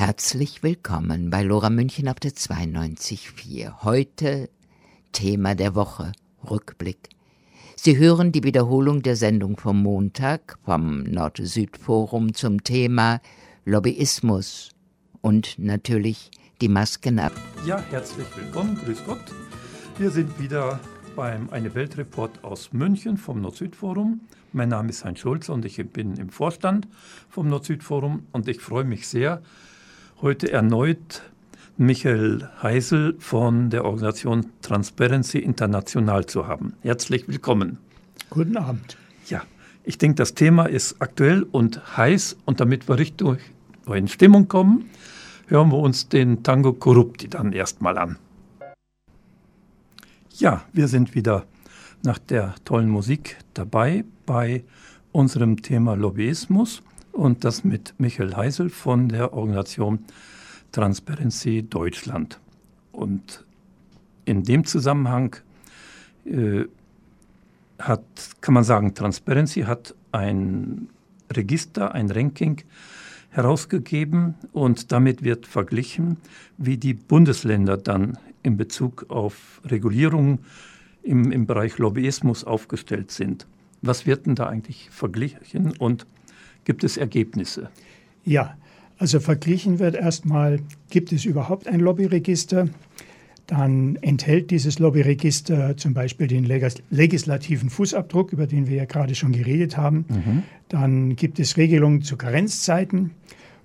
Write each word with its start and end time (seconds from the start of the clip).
Herzlich 0.00 0.62
willkommen 0.62 1.28
bei 1.28 1.42
Lora 1.42 1.68
München 1.68 2.08
auf 2.08 2.18
der 2.18 2.30
92.4. 2.30 3.82
Heute 3.82 4.48
Thema 5.12 5.54
der 5.54 5.74
Woche, 5.74 6.12
Rückblick. 6.48 7.10
Sie 7.76 7.98
hören 7.98 8.32
die 8.32 8.42
Wiederholung 8.42 9.02
der 9.02 9.14
Sendung 9.14 9.58
vom 9.58 9.82
Montag 9.82 10.58
vom 10.64 11.02
Nord-Süd-Forum 11.02 12.32
zum 12.32 12.64
Thema 12.64 13.20
Lobbyismus 13.66 14.70
und 15.20 15.58
natürlich 15.58 16.30
die 16.62 16.68
Masken 16.68 17.18
ab. 17.18 17.32
Ja, 17.66 17.84
herzlich 17.90 18.26
willkommen, 18.34 18.80
grüß 18.82 19.04
Gott. 19.04 19.34
Wir 19.98 20.10
sind 20.10 20.40
wieder 20.40 20.80
beim 21.14 21.50
Eine 21.50 21.74
Weltreport 21.74 22.42
aus 22.42 22.72
München 22.72 23.18
vom 23.18 23.42
Nord-Süd-Forum. 23.42 24.22
Mein 24.54 24.70
Name 24.70 24.88
ist 24.88 25.04
Heinz 25.04 25.18
Schulz 25.18 25.50
und 25.50 25.66
ich 25.66 25.76
bin 25.92 26.16
im 26.16 26.30
Vorstand 26.30 26.88
vom 27.28 27.48
Nord-Süd-Forum 27.48 28.28
und 28.32 28.48
ich 28.48 28.62
freue 28.62 28.84
mich 28.84 29.06
sehr, 29.06 29.42
heute 30.22 30.52
erneut 30.52 31.22
Michael 31.78 32.46
Heisel 32.62 33.16
von 33.18 33.70
der 33.70 33.84
Organisation 33.86 34.46
Transparency 34.60 35.38
International 35.38 36.26
zu 36.26 36.46
haben. 36.46 36.74
Herzlich 36.82 37.26
willkommen. 37.26 37.78
Guten 38.28 38.58
Abend. 38.58 38.98
Ja, 39.28 39.42
ich 39.82 39.96
denke, 39.96 40.16
das 40.16 40.34
Thema 40.34 40.66
ist 40.66 40.96
aktuell 41.00 41.42
und 41.42 41.96
heiß 41.96 42.36
und 42.44 42.60
damit 42.60 42.86
wir 42.86 42.98
richtig 42.98 43.38
in 43.86 44.08
Stimmung 44.08 44.46
kommen, 44.46 44.90
hören 45.46 45.70
wir 45.70 45.78
uns 45.78 46.08
den 46.08 46.42
Tango 46.42 46.74
Corrupti 46.74 47.28
dann 47.28 47.52
erstmal 47.52 47.96
an. 47.96 48.18
Ja, 50.36 50.64
wir 50.72 50.88
sind 50.88 51.14
wieder 51.14 51.46
nach 52.02 52.18
der 52.18 52.54
tollen 52.66 52.90
Musik 52.90 53.38
dabei 53.54 54.04
bei 54.26 54.64
unserem 55.12 55.62
Thema 55.62 55.94
Lobbyismus 55.94 56.82
und 57.12 57.44
das 57.44 57.64
mit 57.64 57.94
Michael 57.98 58.34
Heisel 58.36 58.70
von 58.70 59.08
der 59.08 59.32
Organisation 59.32 60.00
Transparency 60.72 61.62
Deutschland. 61.68 62.40
Und 62.92 63.44
in 64.24 64.44
dem 64.44 64.64
Zusammenhang 64.64 65.36
äh, 66.24 66.64
hat, 67.78 68.02
kann 68.40 68.54
man 68.54 68.64
sagen, 68.64 68.94
Transparency 68.94 69.62
hat 69.62 69.94
ein 70.12 70.88
Register, 71.32 71.94
ein 71.94 72.10
Ranking 72.10 72.62
herausgegeben 73.30 74.34
und 74.52 74.92
damit 74.92 75.22
wird 75.22 75.46
verglichen, 75.46 76.16
wie 76.58 76.76
die 76.76 76.94
Bundesländer 76.94 77.76
dann 77.76 78.18
in 78.42 78.56
Bezug 78.56 79.06
auf 79.08 79.60
Regulierung 79.64 80.40
im, 81.02 81.30
im 81.30 81.46
Bereich 81.46 81.78
Lobbyismus 81.78 82.44
aufgestellt 82.44 83.10
sind. 83.10 83.46
Was 83.82 84.04
wird 84.04 84.26
denn 84.26 84.34
da 84.34 84.48
eigentlich 84.48 84.90
verglichen 84.90 85.76
und 85.78 86.06
gibt 86.64 86.84
es 86.84 86.96
Ergebnisse? 86.96 87.70
Ja, 88.24 88.56
also 88.98 89.18
verglichen 89.18 89.78
wird 89.78 89.94
erstmal, 89.94 90.60
gibt 90.90 91.12
es 91.12 91.24
überhaupt 91.24 91.66
ein 91.66 91.80
Lobbyregister? 91.80 92.68
Dann 93.46 93.96
enthält 93.96 94.50
dieses 94.50 94.78
Lobbyregister 94.78 95.76
zum 95.76 95.94
Beispiel 95.94 96.28
den 96.28 96.44
legislativen 96.44 97.70
Fußabdruck, 97.70 98.32
über 98.32 98.46
den 98.46 98.68
wir 98.68 98.76
ja 98.76 98.84
gerade 98.84 99.14
schon 99.14 99.32
geredet 99.32 99.76
haben. 99.76 100.04
Mhm. 100.08 100.42
Dann 100.68 101.16
gibt 101.16 101.40
es 101.40 101.56
Regelungen 101.56 102.02
zu 102.02 102.16
Karenzzeiten. 102.16 103.10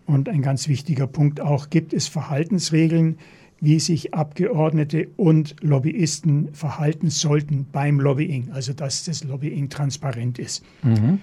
Und 0.08 0.30
ein 0.30 0.42
ganz 0.42 0.68
wichtiger 0.68 1.08
Punkt 1.08 1.42
auch, 1.42 1.70
gibt 1.70 1.94
es 1.94 2.08
Verhaltensregeln, 2.08 3.18
wie 3.60 3.80
sich 3.80 4.14
Abgeordnete 4.14 5.08
und 5.18 5.56
Lobbyisten 5.62 6.54
verhalten 6.54 7.10
sollten 7.10 7.66
beim 7.72 8.00
Lobbying, 8.00 8.52
also 8.52 8.74
dass 8.74 9.04
das 9.06 9.24
Lobbying 9.24 9.70
transparent 9.70 10.40
ist. 10.40 10.64
Mhm. 10.84 11.20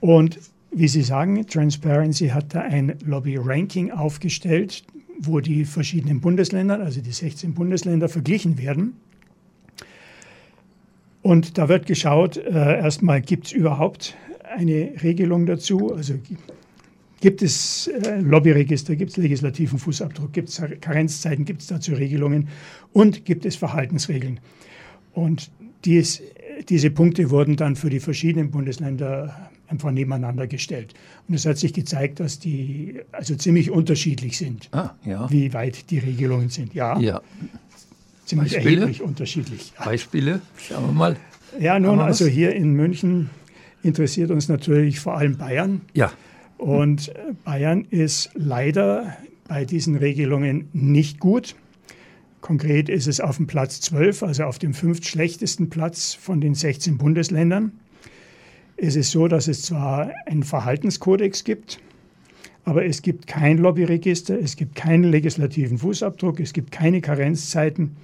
Und 0.00 0.38
wie 0.70 0.88
Sie 0.88 1.02
sagen, 1.02 1.46
Transparency 1.46 2.28
hat 2.28 2.54
da 2.54 2.60
ein 2.60 2.94
Lobby-Ranking 3.04 3.90
aufgestellt, 3.90 4.84
wo 5.18 5.40
die 5.40 5.64
verschiedenen 5.64 6.20
Bundesländer, 6.20 6.80
also 6.80 7.00
die 7.00 7.12
16 7.12 7.54
Bundesländer, 7.54 8.08
verglichen 8.08 8.58
werden. 8.58 8.94
Und 11.22 11.58
da 11.58 11.68
wird 11.68 11.86
geschaut, 11.86 12.36
äh, 12.36 12.50
erstmal 12.50 13.20
gibt 13.20 13.46
es 13.46 13.52
überhaupt 13.52 14.16
eine 14.56 14.94
Regelung 15.02 15.46
dazu, 15.46 15.94
also 15.94 16.14
Gibt 17.20 17.42
es 17.42 17.86
äh, 17.86 18.20
Lobbyregister, 18.20 18.96
gibt 18.96 19.10
es 19.10 19.18
legislativen 19.18 19.78
Fußabdruck, 19.78 20.32
gibt 20.32 20.48
es 20.48 20.62
Karenzzeiten, 20.80 21.44
gibt 21.44 21.60
es 21.60 21.66
dazu 21.66 21.92
Regelungen 21.92 22.48
und 22.94 23.26
gibt 23.26 23.44
es 23.44 23.56
Verhaltensregeln. 23.56 24.40
Und 25.12 25.50
dies, 25.84 26.22
diese 26.70 26.90
Punkte 26.90 27.28
wurden 27.28 27.56
dann 27.56 27.76
für 27.76 27.90
die 27.90 28.00
verschiedenen 28.00 28.50
Bundesländer 28.50 29.49
einfach 29.70 29.90
nebeneinander 29.90 30.46
gestellt. 30.46 30.94
Und 31.28 31.34
es 31.34 31.46
hat 31.46 31.58
sich 31.58 31.72
gezeigt, 31.72 32.20
dass 32.20 32.38
die 32.38 33.00
also 33.12 33.34
ziemlich 33.36 33.70
unterschiedlich 33.70 34.36
sind, 34.36 34.68
ah, 34.72 34.94
ja. 35.04 35.30
wie 35.30 35.52
weit 35.52 35.90
die 35.90 35.98
Regelungen 35.98 36.48
sind. 36.48 36.74
Ja, 36.74 36.98
ja. 36.98 37.20
ziemlich 38.26 38.54
Beispiele? 38.54 38.76
erheblich 38.76 39.02
unterschiedlich. 39.02 39.72
Beispiele, 39.82 40.40
schauen 40.58 40.86
wir 40.86 40.92
mal. 40.92 41.16
Ja, 41.58 41.78
nun, 41.78 42.00
also 42.00 42.26
hier 42.26 42.54
in 42.54 42.74
München 42.74 43.30
interessiert 43.82 44.30
uns 44.30 44.48
natürlich 44.48 45.00
vor 45.00 45.16
allem 45.16 45.36
Bayern. 45.36 45.80
Ja. 45.94 46.12
Und 46.58 47.12
Bayern 47.44 47.86
ist 47.88 48.30
leider 48.34 49.16
bei 49.48 49.64
diesen 49.64 49.96
Regelungen 49.96 50.68
nicht 50.72 51.18
gut. 51.18 51.56
Konkret 52.40 52.88
ist 52.88 53.06
es 53.06 53.20
auf 53.20 53.36
dem 53.36 53.46
Platz 53.46 53.80
12, 53.80 54.22
also 54.22 54.44
auf 54.44 54.58
dem 54.58 54.74
fünftschlechtesten 54.74 55.70
Platz 55.70 56.14
von 56.14 56.40
den 56.40 56.54
16 56.54 56.98
Bundesländern. 56.98 57.72
Es 58.82 58.96
ist 58.96 59.10
so, 59.10 59.28
dass 59.28 59.46
es 59.46 59.62
zwar 59.62 60.10
einen 60.26 60.42
Verhaltenskodex 60.42 61.44
gibt, 61.44 61.80
aber 62.64 62.86
es 62.86 63.02
gibt 63.02 63.26
kein 63.26 63.58
Lobbyregister, 63.58 64.38
es 64.38 64.56
gibt 64.56 64.74
keinen 64.74 65.04
legislativen 65.04 65.76
Fußabdruck, 65.76 66.40
es 66.40 66.54
gibt 66.54 66.70
keine 66.70 67.02
Karenzzeiten. 67.02 67.96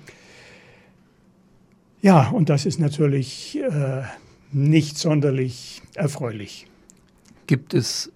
Ja, 2.03 2.29
und 2.29 2.51
das 2.51 2.67
ist 2.67 2.79
natürlich 2.79 3.59
äh, 3.59 4.03
nicht 4.53 4.99
sonderlich 4.99 5.81
erfreulich. 5.95 6.67
Gibt 7.47 7.73
es 7.73 8.13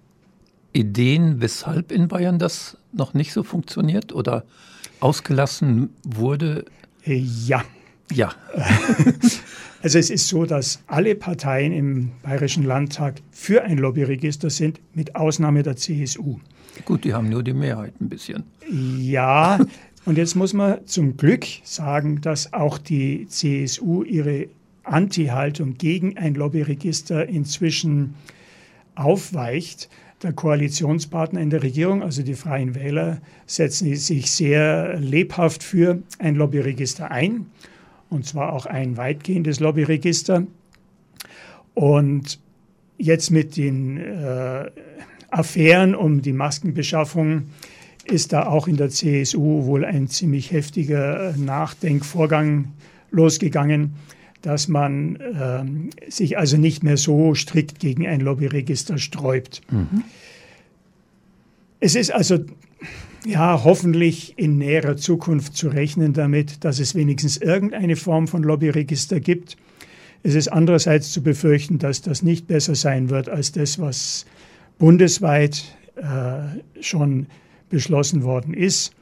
Ideen, 0.71 1.41
weshalb 1.41 1.91
in 1.91 2.07
Bayern 2.07 2.37
das 2.37 2.77
noch 2.93 3.15
nicht 3.15 3.33
so 3.33 3.41
funktioniert 3.41 4.13
oder 4.13 4.45
ausgelassen 4.99 5.89
wurde? 6.03 6.65
Äh, 7.05 7.15
ja. 7.15 7.63
Ja. 8.11 8.35
Also 9.83 9.97
es 9.97 10.11
ist 10.11 10.27
so, 10.27 10.45
dass 10.45 10.83
alle 10.85 11.15
Parteien 11.15 11.73
im 11.73 12.11
Bayerischen 12.21 12.63
Landtag 12.63 13.15
für 13.31 13.63
ein 13.63 13.79
Lobbyregister 13.79 14.51
sind, 14.51 14.79
mit 14.93 15.15
Ausnahme 15.15 15.63
der 15.63 15.75
CSU. 15.75 16.37
Gut, 16.85 17.03
die 17.03 17.13
haben 17.13 17.29
nur 17.29 17.43
die 17.43 17.53
Mehrheit 17.53 17.93
ein 17.99 18.07
bisschen. 18.07 18.43
Ja, 18.69 19.59
und 20.05 20.17
jetzt 20.17 20.35
muss 20.35 20.53
man 20.53 20.85
zum 20.85 21.17
Glück 21.17 21.45
sagen, 21.63 22.21
dass 22.21 22.53
auch 22.53 22.77
die 22.77 23.27
CSU 23.27 24.03
ihre 24.03 24.47
Anti-Haltung 24.83 25.77
gegen 25.77 26.17
ein 26.17 26.35
Lobbyregister 26.35 27.27
inzwischen 27.27 28.15
aufweicht 28.95 29.89
der 30.21 30.33
Koalitionspartner 30.33 31.41
in 31.41 31.49
der 31.49 31.63
Regierung, 31.63 32.03
also 32.03 32.21
die 32.21 32.35
Freien 32.35 32.75
Wähler, 32.75 33.19
setzen 33.47 33.95
sich 33.95 34.31
sehr 34.31 34.99
lebhaft 34.99 35.63
für 35.63 36.03
ein 36.19 36.35
Lobbyregister 36.35 37.09
ein, 37.09 37.47
und 38.11 38.25
zwar 38.25 38.53
auch 38.53 38.67
ein 38.67 38.97
weitgehendes 38.97 39.59
Lobbyregister. 39.59 40.45
Und 41.73 42.39
jetzt 42.97 43.31
mit 43.31 43.57
den 43.57 43.97
äh, 43.97 44.69
Affären 45.29 45.95
um 45.95 46.21
die 46.21 46.33
Maskenbeschaffung 46.33 47.47
ist 48.05 48.33
da 48.33 48.45
auch 48.45 48.67
in 48.67 48.77
der 48.77 48.89
CSU 48.89 49.65
wohl 49.65 49.85
ein 49.85 50.07
ziemlich 50.07 50.51
heftiger 50.51 51.33
Nachdenkvorgang 51.37 52.73
losgegangen 53.09 53.95
dass 54.41 54.67
man 54.67 55.19
ähm, 55.39 55.89
sich 56.07 56.37
also 56.37 56.57
nicht 56.57 56.83
mehr 56.83 56.97
so 56.97 57.35
strikt 57.35 57.79
gegen 57.79 58.07
ein 58.07 58.21
Lobbyregister 58.21 58.97
sträubt. 58.97 59.61
Mhm. 59.71 60.03
Es 61.79 61.95
ist 61.95 62.11
also 62.11 62.39
ja 63.25 63.63
hoffentlich 63.63 64.37
in 64.37 64.57
näherer 64.57 64.97
Zukunft 64.97 65.55
zu 65.55 65.69
rechnen 65.69 66.13
damit, 66.13 66.63
dass 66.63 66.79
es 66.79 66.95
wenigstens 66.95 67.37
irgendeine 67.37 67.95
Form 67.95 68.27
von 68.27 68.43
Lobbyregister 68.43 69.19
gibt. 69.19 69.57
Es 70.23 70.35
ist 70.35 70.47
andererseits 70.47 71.11
zu 71.11 71.23
befürchten, 71.23 71.79
dass 71.79 72.01
das 72.01 72.21
nicht 72.21 72.47
besser 72.47 72.75
sein 72.75 73.09
wird 73.09 73.29
als 73.29 73.51
das, 73.51 73.79
was 73.79 74.25
bundesweit 74.77 75.63
äh, 75.95 76.81
schon 76.81 77.27
beschlossen 77.69 78.23
worden 78.23 78.53
ist. 78.53 78.93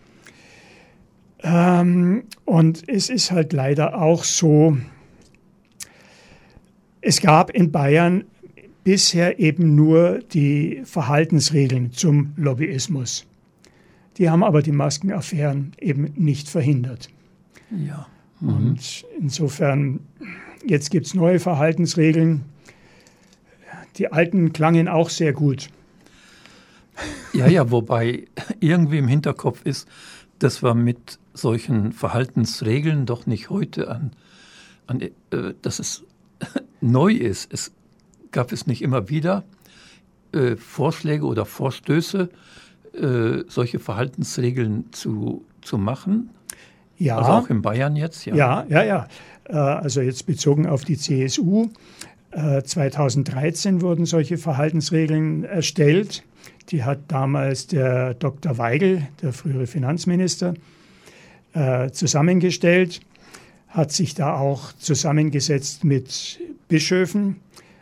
Ähm, 1.42 2.24
und 2.46 2.84
es 2.88 3.10
ist 3.10 3.32
halt 3.32 3.54
leider 3.54 4.02
auch 4.02 4.24
so, 4.24 4.78
es 7.02 7.22
gab 7.22 7.50
in 7.52 7.72
Bayern 7.72 8.26
bisher 8.84 9.40
eben 9.40 9.76
nur 9.76 10.20
die 10.34 10.82
Verhaltensregeln 10.84 11.92
zum 11.92 12.34
Lobbyismus. 12.36 13.26
Die 14.20 14.30
haben 14.30 14.44
aber 14.44 14.62
die 14.62 14.74
Maskenaffären 14.74 15.72
eben 15.80 16.12
nicht 16.16 16.50
verhindert. 16.50 17.10
Ja. 17.72 18.08
Mhm. 18.42 18.50
Und 18.50 19.06
insofern, 19.18 20.02
jetzt 20.66 20.92
gibt 20.92 21.08
es 21.08 21.14
neue 21.14 21.40
Verhaltensregeln. 21.40 22.44
Die 23.96 24.12
alten 24.12 24.54
klangen 24.54 24.88
auch 24.90 25.10
sehr 25.10 25.34
gut. 25.34 25.70
Ja, 27.34 27.48
ja, 27.48 27.72
wobei 27.72 28.28
irgendwie 28.60 28.98
im 28.98 29.08
Hinterkopf 29.08 29.62
ist, 29.64 29.88
dass 30.38 30.62
wir 30.62 30.74
mit 30.74 31.18
solchen 31.34 31.94
Verhaltensregeln 31.94 33.06
doch 33.06 33.26
nicht 33.26 33.50
heute 33.50 33.90
an, 33.90 34.12
an 34.88 35.02
äh, 35.02 35.10
dass 35.62 35.80
es 35.80 36.04
neu 36.82 37.14
ist. 37.14 37.54
Es 37.54 37.72
gab 38.32 38.52
es 38.52 38.68
nicht 38.68 38.82
immer 38.82 39.10
wieder 39.10 39.46
äh, 40.34 40.58
Vorschläge 40.58 41.26
oder 41.26 41.46
Vorstöße, 41.46 42.30
äh, 42.94 43.44
solche 43.48 43.80
Verhaltensregeln 43.80 44.86
zu, 44.92 45.46
zu 45.62 45.78
machen? 45.78 46.30
Ja. 46.98 47.18
Also 47.18 47.32
auch 47.32 47.50
in 47.50 47.62
Bayern 47.62 47.96
jetzt? 47.96 48.26
Ja, 48.26 48.36
ja, 48.36 48.66
ja. 48.68 48.84
ja. 48.84 49.08
Äh, 49.48 49.54
also 49.54 50.02
jetzt 50.02 50.26
bezogen 50.26 50.68
auf 50.68 50.86
die 50.86 50.98
CSU. 50.98 51.70
2013 52.32 53.78
äh, 53.78 53.82
wurden 53.82 54.06
solche 54.06 54.38
Verhaltensregeln 54.38 55.44
erstellt. 55.44 56.24
Die 56.70 56.84
hat 56.84 57.00
damals 57.08 57.66
der 57.66 58.14
Dr. 58.14 58.60
Weigel, 58.60 59.08
der 59.22 59.34
frühere 59.34 59.66
Finanzminister, 59.66 60.54
zusammengestellt, 61.92 63.02
hat 63.70 63.92
sich 63.92 64.14
da 64.14 64.38
auch 64.38 64.72
zusammengesetzt 64.74 65.84
mit 65.84 66.40
Bischöfen, 66.68 67.38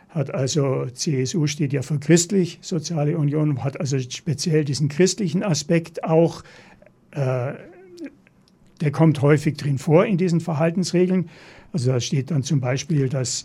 hat 0.08 0.32
also, 0.32 0.86
CSU 0.86 1.46
steht 1.46 1.72
ja 1.72 1.82
für 1.82 1.98
christlich, 1.98 2.58
Soziale 2.62 3.18
Union, 3.18 3.62
hat 3.62 3.78
also 3.78 3.98
speziell 3.98 4.64
diesen 4.64 4.88
christlichen 4.88 5.42
Aspekt 5.42 6.04
auch, 6.04 6.44
äh, 7.10 7.52
der 8.80 8.90
kommt 8.92 9.20
häufig 9.22 9.56
drin 9.56 9.78
vor 9.78 10.06
in 10.06 10.16
diesen 10.16 10.40
Verhaltensregeln. 10.40 11.28
Also 11.72 11.92
da 11.92 12.00
steht 12.00 12.30
dann 12.30 12.42
zum 12.42 12.60
Beispiel, 12.60 13.08
dass 13.08 13.44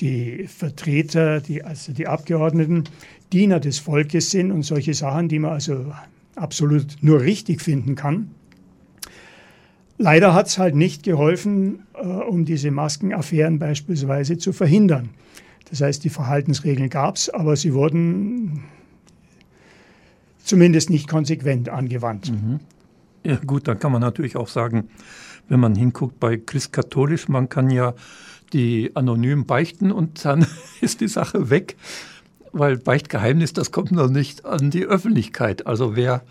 die 0.00 0.46
Vertreter, 0.46 1.40
die, 1.40 1.62
also 1.62 1.92
die 1.92 2.06
Abgeordneten, 2.06 2.84
Diener 3.32 3.60
des 3.60 3.78
Volkes 3.78 4.30
sind 4.30 4.50
und 4.50 4.62
solche 4.62 4.94
Sachen, 4.94 5.28
die 5.28 5.38
man 5.38 5.52
also 5.52 5.92
absolut 6.36 6.96
nur 7.02 7.20
richtig 7.20 7.60
finden 7.60 7.94
kann. 7.94 8.30
Leider 9.98 10.32
hat 10.32 10.46
es 10.46 10.58
halt 10.58 10.76
nicht 10.76 11.02
geholfen, 11.02 11.82
äh, 11.94 12.06
um 12.06 12.44
diese 12.44 12.70
Maskenaffären 12.70 13.58
beispielsweise 13.58 14.38
zu 14.38 14.52
verhindern. 14.52 15.10
Das 15.70 15.80
heißt, 15.80 16.04
die 16.04 16.10
Verhaltensregeln 16.10 16.88
gab 16.88 17.16
es, 17.16 17.28
aber 17.28 17.56
sie 17.56 17.74
wurden 17.74 18.64
zumindest 20.42 20.90
nicht 20.90 21.08
konsequent 21.08 21.68
angewandt. 21.68 22.30
Mhm. 22.30 22.60
Ja 23.24 23.36
gut, 23.36 23.68
dann 23.68 23.78
kann 23.78 23.92
man 23.92 24.00
natürlich 24.00 24.36
auch 24.36 24.48
sagen, 24.48 24.88
wenn 25.48 25.60
man 25.60 25.74
hinguckt 25.74 26.18
bei 26.20 26.36
Christkatholisch, 26.36 27.28
man 27.28 27.48
kann 27.48 27.70
ja 27.70 27.94
die 28.52 28.92
anonym 28.94 29.44
beichten 29.44 29.92
und 29.92 30.24
dann 30.24 30.46
ist 30.80 31.00
die 31.00 31.08
Sache 31.08 31.50
weg, 31.50 31.76
weil 32.52 32.78
Beichtgeheimnis, 32.78 33.52
das 33.52 33.72
kommt 33.72 33.92
noch 33.92 34.08
nicht 34.08 34.46
an 34.46 34.70
die 34.70 34.86
Öffentlichkeit. 34.86 35.66
Also 35.66 35.96
wäre 35.96 36.22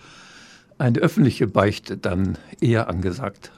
eine 0.79 0.99
öffentliche 0.99 1.47
Beichte 1.47 1.97
dann 1.97 2.37
eher 2.61 2.89
angesagt. 2.89 3.51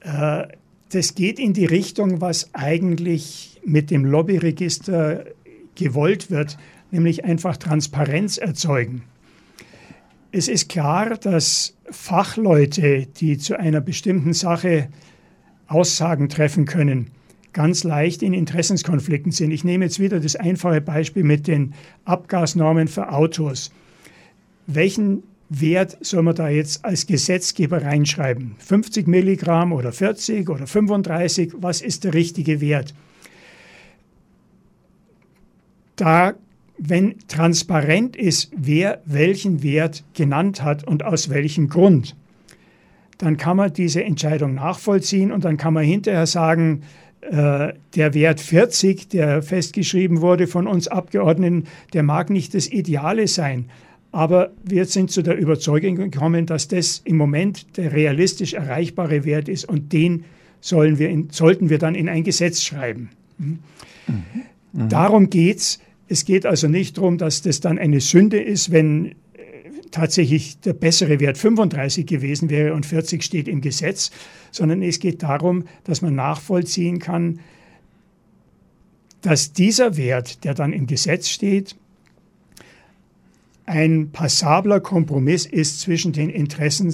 Äh, 0.00 0.48
das 0.94 1.14
geht 1.14 1.38
in 1.38 1.52
die 1.52 1.64
Richtung, 1.64 2.20
was 2.20 2.54
eigentlich 2.54 3.60
mit 3.64 3.90
dem 3.90 4.04
Lobbyregister 4.04 5.24
gewollt 5.74 6.30
wird, 6.30 6.56
nämlich 6.90 7.24
einfach 7.24 7.56
Transparenz 7.56 8.38
erzeugen. 8.38 9.02
Es 10.30 10.48
ist 10.48 10.68
klar, 10.68 11.16
dass 11.16 11.76
Fachleute, 11.90 13.06
die 13.06 13.38
zu 13.38 13.58
einer 13.58 13.80
bestimmten 13.80 14.32
Sache 14.32 14.88
Aussagen 15.66 16.28
treffen 16.28 16.64
können, 16.64 17.10
ganz 17.52 17.82
leicht 17.84 18.22
in 18.22 18.34
Interessenskonflikten 18.34 19.32
sind. 19.32 19.50
Ich 19.50 19.64
nehme 19.64 19.84
jetzt 19.84 19.98
wieder 19.98 20.20
das 20.20 20.36
einfache 20.36 20.80
Beispiel 20.80 21.24
mit 21.24 21.46
den 21.46 21.74
Abgasnormen 22.04 22.88
für 22.88 23.12
Autos. 23.12 23.72
Welchen 24.66 25.22
Wert 25.48 25.98
soll 26.00 26.22
man 26.22 26.34
da 26.34 26.48
jetzt 26.48 26.84
als 26.84 27.06
Gesetzgeber 27.06 27.82
reinschreiben? 27.82 28.56
50 28.58 29.06
Milligramm 29.06 29.72
oder 29.72 29.92
40 29.92 30.48
oder 30.48 30.66
35? 30.66 31.52
Was 31.58 31.80
ist 31.80 32.04
der 32.04 32.14
richtige 32.14 32.60
Wert? 32.60 32.94
Da, 35.96 36.34
wenn 36.78 37.16
transparent 37.28 38.16
ist, 38.16 38.50
wer 38.56 39.00
welchen 39.04 39.62
Wert 39.62 40.02
genannt 40.14 40.62
hat 40.62 40.84
und 40.84 41.04
aus 41.04 41.28
welchem 41.28 41.68
Grund, 41.68 42.16
dann 43.18 43.36
kann 43.36 43.56
man 43.56 43.72
diese 43.72 44.02
Entscheidung 44.02 44.54
nachvollziehen 44.54 45.30
und 45.30 45.44
dann 45.44 45.56
kann 45.56 45.74
man 45.74 45.84
hinterher 45.84 46.26
sagen, 46.26 46.82
äh, 47.20 47.72
der 47.94 48.12
Wert 48.12 48.40
40, 48.40 49.08
der 49.08 49.42
festgeschrieben 49.42 50.20
wurde 50.20 50.46
von 50.46 50.66
uns 50.66 50.88
Abgeordneten, 50.88 51.64
der 51.92 52.02
mag 52.02 52.28
nicht 52.28 52.54
das 52.54 52.66
Ideale 52.66 53.28
sein, 53.28 53.70
aber 54.14 54.52
wir 54.62 54.84
sind 54.84 55.10
zu 55.10 55.22
der 55.22 55.36
Überzeugung 55.36 55.96
gekommen, 55.96 56.46
dass 56.46 56.68
das 56.68 57.02
im 57.04 57.16
Moment 57.16 57.76
der 57.76 57.92
realistisch 57.92 58.54
erreichbare 58.54 59.24
Wert 59.24 59.48
ist 59.48 59.64
und 59.64 59.92
den 59.92 60.24
sollen 60.60 61.00
wir 61.00 61.10
in, 61.10 61.30
sollten 61.30 61.68
wir 61.68 61.78
dann 61.78 61.96
in 61.96 62.08
ein 62.08 62.22
Gesetz 62.22 62.62
schreiben. 62.62 63.10
Mhm. 63.38 63.58
Mhm. 64.72 64.88
Darum 64.88 65.30
geht 65.30 65.58
es. 65.58 65.80
Es 66.06 66.24
geht 66.24 66.46
also 66.46 66.68
nicht 66.68 66.96
darum, 66.96 67.18
dass 67.18 67.42
das 67.42 67.58
dann 67.58 67.76
eine 67.76 68.00
Sünde 68.00 68.40
ist, 68.40 68.70
wenn 68.70 69.06
äh, 69.06 69.14
tatsächlich 69.90 70.60
der 70.60 70.74
bessere 70.74 71.18
Wert 71.18 71.36
35 71.36 72.06
gewesen 72.06 72.50
wäre 72.50 72.72
und 72.74 72.86
40 72.86 73.20
steht 73.20 73.48
im 73.48 73.62
Gesetz, 73.62 74.12
sondern 74.52 74.80
es 74.82 75.00
geht 75.00 75.24
darum, 75.24 75.64
dass 75.82 76.02
man 76.02 76.14
nachvollziehen 76.14 77.00
kann, 77.00 77.40
dass 79.22 79.52
dieser 79.52 79.96
Wert, 79.96 80.44
der 80.44 80.54
dann 80.54 80.72
im 80.72 80.86
Gesetz 80.86 81.28
steht, 81.28 81.74
ein 83.66 84.10
passabler 84.10 84.80
Kompromiss 84.80 85.46
ist 85.46 85.80
zwischen 85.80 86.12
den 86.12 86.30
Interessen, 86.30 86.92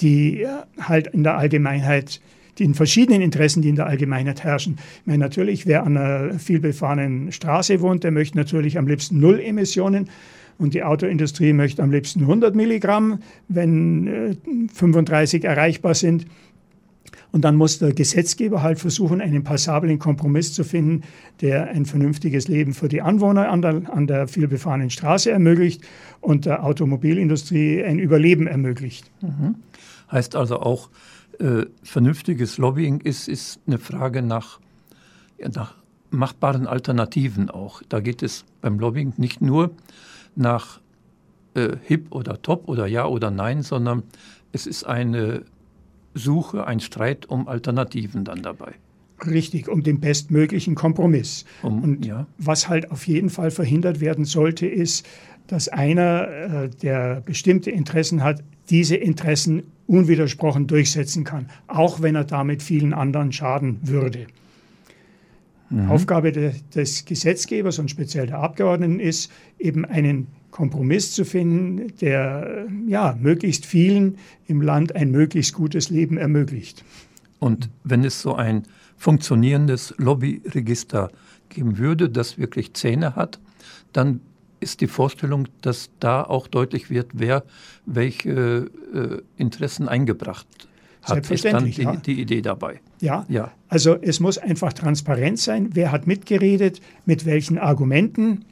die 0.00 0.46
halt 0.80 1.08
in 1.08 1.22
der 1.22 1.36
Allgemeinheit, 1.36 2.20
den 2.58 2.74
verschiedenen 2.74 3.22
Interessen, 3.22 3.62
die 3.62 3.68
in 3.68 3.76
der 3.76 3.86
Allgemeinheit 3.86 4.44
herrschen. 4.44 4.78
Ich 5.00 5.06
meine, 5.06 5.18
natürlich, 5.18 5.66
wer 5.66 5.84
an 5.84 5.96
einer 5.96 6.38
vielbefahrenen 6.38 7.32
Straße 7.32 7.80
wohnt, 7.80 8.04
der 8.04 8.10
möchte 8.10 8.36
natürlich 8.36 8.78
am 8.78 8.86
liebsten 8.86 9.20
Null 9.20 9.40
Emissionen. 9.40 10.08
Und 10.58 10.74
die 10.74 10.82
Autoindustrie 10.82 11.54
möchte 11.54 11.82
am 11.82 11.90
liebsten 11.90 12.20
100 12.20 12.54
Milligramm, 12.54 13.20
wenn 13.48 14.06
äh, 14.06 14.36
35 14.74 15.44
erreichbar 15.44 15.94
sind. 15.94 16.26
Und 17.32 17.42
dann 17.44 17.56
muss 17.56 17.78
der 17.78 17.92
Gesetzgeber 17.92 18.62
halt 18.62 18.78
versuchen, 18.78 19.20
einen 19.20 19.44
passablen 19.44 19.98
Kompromiss 19.98 20.52
zu 20.52 20.64
finden, 20.64 21.02
der 21.40 21.68
ein 21.68 21.86
vernünftiges 21.86 22.48
Leben 22.48 22.74
für 22.74 22.88
die 22.88 23.02
Anwohner 23.02 23.50
an 23.50 23.62
der, 23.62 23.82
an 23.92 24.06
der 24.06 24.26
vielbefahrenen 24.26 24.90
Straße 24.90 25.30
ermöglicht 25.30 25.82
und 26.20 26.44
der 26.46 26.64
Automobilindustrie 26.64 27.84
ein 27.84 27.98
Überleben 27.98 28.46
ermöglicht. 28.46 29.10
Mhm. 29.20 29.56
Heißt 30.10 30.34
also 30.34 30.60
auch, 30.60 30.90
äh, 31.38 31.66
vernünftiges 31.82 32.58
Lobbying 32.58 33.00
ist, 33.00 33.28
ist 33.28 33.60
eine 33.66 33.78
Frage 33.78 34.22
nach, 34.22 34.60
nach 35.54 35.74
machbaren 36.10 36.66
Alternativen 36.66 37.48
auch. 37.48 37.82
Da 37.88 38.00
geht 38.00 38.22
es 38.22 38.44
beim 38.60 38.78
Lobbying 38.78 39.14
nicht 39.16 39.40
nur 39.40 39.70
nach 40.34 40.80
äh, 41.54 41.76
Hip 41.84 42.06
oder 42.10 42.42
Top 42.42 42.68
oder 42.68 42.86
Ja 42.86 43.06
oder 43.06 43.30
Nein, 43.30 43.62
sondern 43.62 44.02
es 44.52 44.66
ist 44.66 44.84
eine 44.84 45.44
Suche, 46.14 46.66
ein 46.66 46.80
Streit 46.80 47.26
um 47.26 47.48
Alternativen 47.48 48.24
dann 48.24 48.42
dabei. 48.42 48.72
Richtig, 49.26 49.68
um 49.68 49.82
den 49.82 50.00
bestmöglichen 50.00 50.74
Kompromiss. 50.74 51.44
Um, 51.62 51.82
und 51.82 52.06
ja. 52.06 52.26
was 52.38 52.68
halt 52.68 52.90
auf 52.90 53.06
jeden 53.06 53.28
Fall 53.28 53.50
verhindert 53.50 54.00
werden 54.00 54.24
sollte, 54.24 54.66
ist, 54.66 55.06
dass 55.46 55.68
einer, 55.68 56.28
äh, 56.28 56.70
der 56.70 57.20
bestimmte 57.20 57.70
Interessen 57.70 58.22
hat, 58.22 58.42
diese 58.70 58.96
Interessen 58.96 59.64
unwidersprochen 59.86 60.66
durchsetzen 60.68 61.24
kann, 61.24 61.50
auch 61.66 62.00
wenn 62.00 62.14
er 62.14 62.24
damit 62.24 62.62
vielen 62.62 62.94
anderen 62.94 63.32
schaden 63.32 63.78
würde. 63.82 64.26
Mhm. 65.70 65.90
Aufgabe 65.90 66.32
de, 66.32 66.52
des 66.74 67.04
Gesetzgebers 67.04 67.78
und 67.78 67.90
speziell 67.90 68.26
der 68.26 68.38
Abgeordneten 68.38 69.00
ist, 69.00 69.30
eben 69.58 69.84
einen 69.84 70.28
Kompromiss 70.50 71.12
zu 71.12 71.24
finden, 71.24 71.92
der 72.00 72.66
ja, 72.86 73.16
möglichst 73.20 73.66
vielen 73.66 74.18
im 74.46 74.62
Land 74.62 74.94
ein 74.96 75.10
möglichst 75.10 75.54
gutes 75.54 75.90
Leben 75.90 76.16
ermöglicht. 76.16 76.84
Und 77.38 77.70
wenn 77.84 78.04
es 78.04 78.20
so 78.20 78.34
ein 78.34 78.64
funktionierendes 78.96 79.94
Lobbyregister 79.96 81.10
geben 81.48 81.78
würde, 81.78 82.10
das 82.10 82.38
wirklich 82.38 82.74
Zähne 82.74 83.16
hat, 83.16 83.40
dann 83.92 84.20
ist 84.60 84.82
die 84.82 84.86
Vorstellung, 84.86 85.48
dass 85.62 85.90
da 86.00 86.22
auch 86.22 86.46
deutlich 86.46 86.90
wird, 86.90 87.10
wer 87.14 87.44
welche 87.86 88.70
äh, 88.94 89.22
Interessen 89.36 89.88
eingebracht 89.88 90.46
hat, 91.02 91.30
ist 91.30 91.44
dann 91.44 91.64
die, 91.64 91.82
ja. 91.82 91.96
die, 91.96 92.20
Idee 92.20 92.42
dabei. 92.42 92.80
Ja, 93.00 93.24
ja, 93.28 93.52
also 93.68 93.96
es 94.00 94.20
muss 94.20 94.38
einfach 94.38 94.72
transparent 94.72 95.38
sein, 95.38 95.70
wer 95.72 95.92
hat 95.92 96.06
mitgeredet, 96.06 96.80
mit 97.06 97.24
welchen 97.24 97.58
Argumenten. 97.58 98.44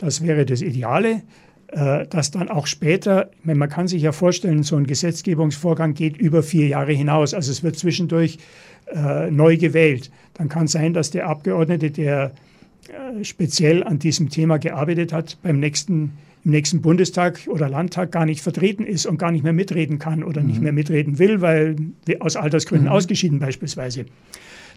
Das 0.00 0.24
wäre 0.24 0.46
das 0.46 0.62
Ideale, 0.62 1.22
äh, 1.68 2.06
dass 2.06 2.30
dann 2.30 2.48
auch 2.48 2.66
später, 2.66 3.30
man 3.44 3.68
kann 3.68 3.86
sich 3.86 4.02
ja 4.02 4.12
vorstellen, 4.12 4.62
so 4.62 4.76
ein 4.76 4.86
Gesetzgebungsvorgang 4.86 5.92
geht 5.92 6.16
über 6.16 6.42
vier 6.42 6.66
Jahre 6.68 6.92
hinaus. 6.92 7.34
Also 7.34 7.52
es 7.52 7.62
wird 7.62 7.76
zwischendurch 7.76 8.38
äh, 8.94 9.30
neu 9.30 9.58
gewählt. 9.58 10.10
Dann 10.34 10.48
kann 10.48 10.66
sein, 10.68 10.94
dass 10.94 11.10
der 11.10 11.28
Abgeordnete, 11.28 11.90
der 11.90 12.32
äh, 12.88 13.24
speziell 13.24 13.84
an 13.84 13.98
diesem 13.98 14.30
Thema 14.30 14.58
gearbeitet 14.58 15.12
hat, 15.12 15.36
beim 15.42 15.60
nächsten 15.60 16.12
im 16.42 16.52
nächsten 16.52 16.80
Bundestag 16.80 17.40
oder 17.48 17.68
Landtag 17.68 18.12
gar 18.12 18.24
nicht 18.24 18.40
vertreten 18.40 18.86
ist 18.86 19.04
und 19.04 19.18
gar 19.18 19.30
nicht 19.30 19.44
mehr 19.44 19.52
mitreden 19.52 19.98
kann 19.98 20.24
oder 20.24 20.40
mhm. 20.40 20.46
nicht 20.46 20.62
mehr 20.62 20.72
mitreden 20.72 21.18
will, 21.18 21.42
weil 21.42 21.76
aus 22.20 22.36
Altersgründen 22.36 22.88
mhm. 22.88 22.94
ausgeschieden 22.94 23.38
beispielsweise, 23.38 24.06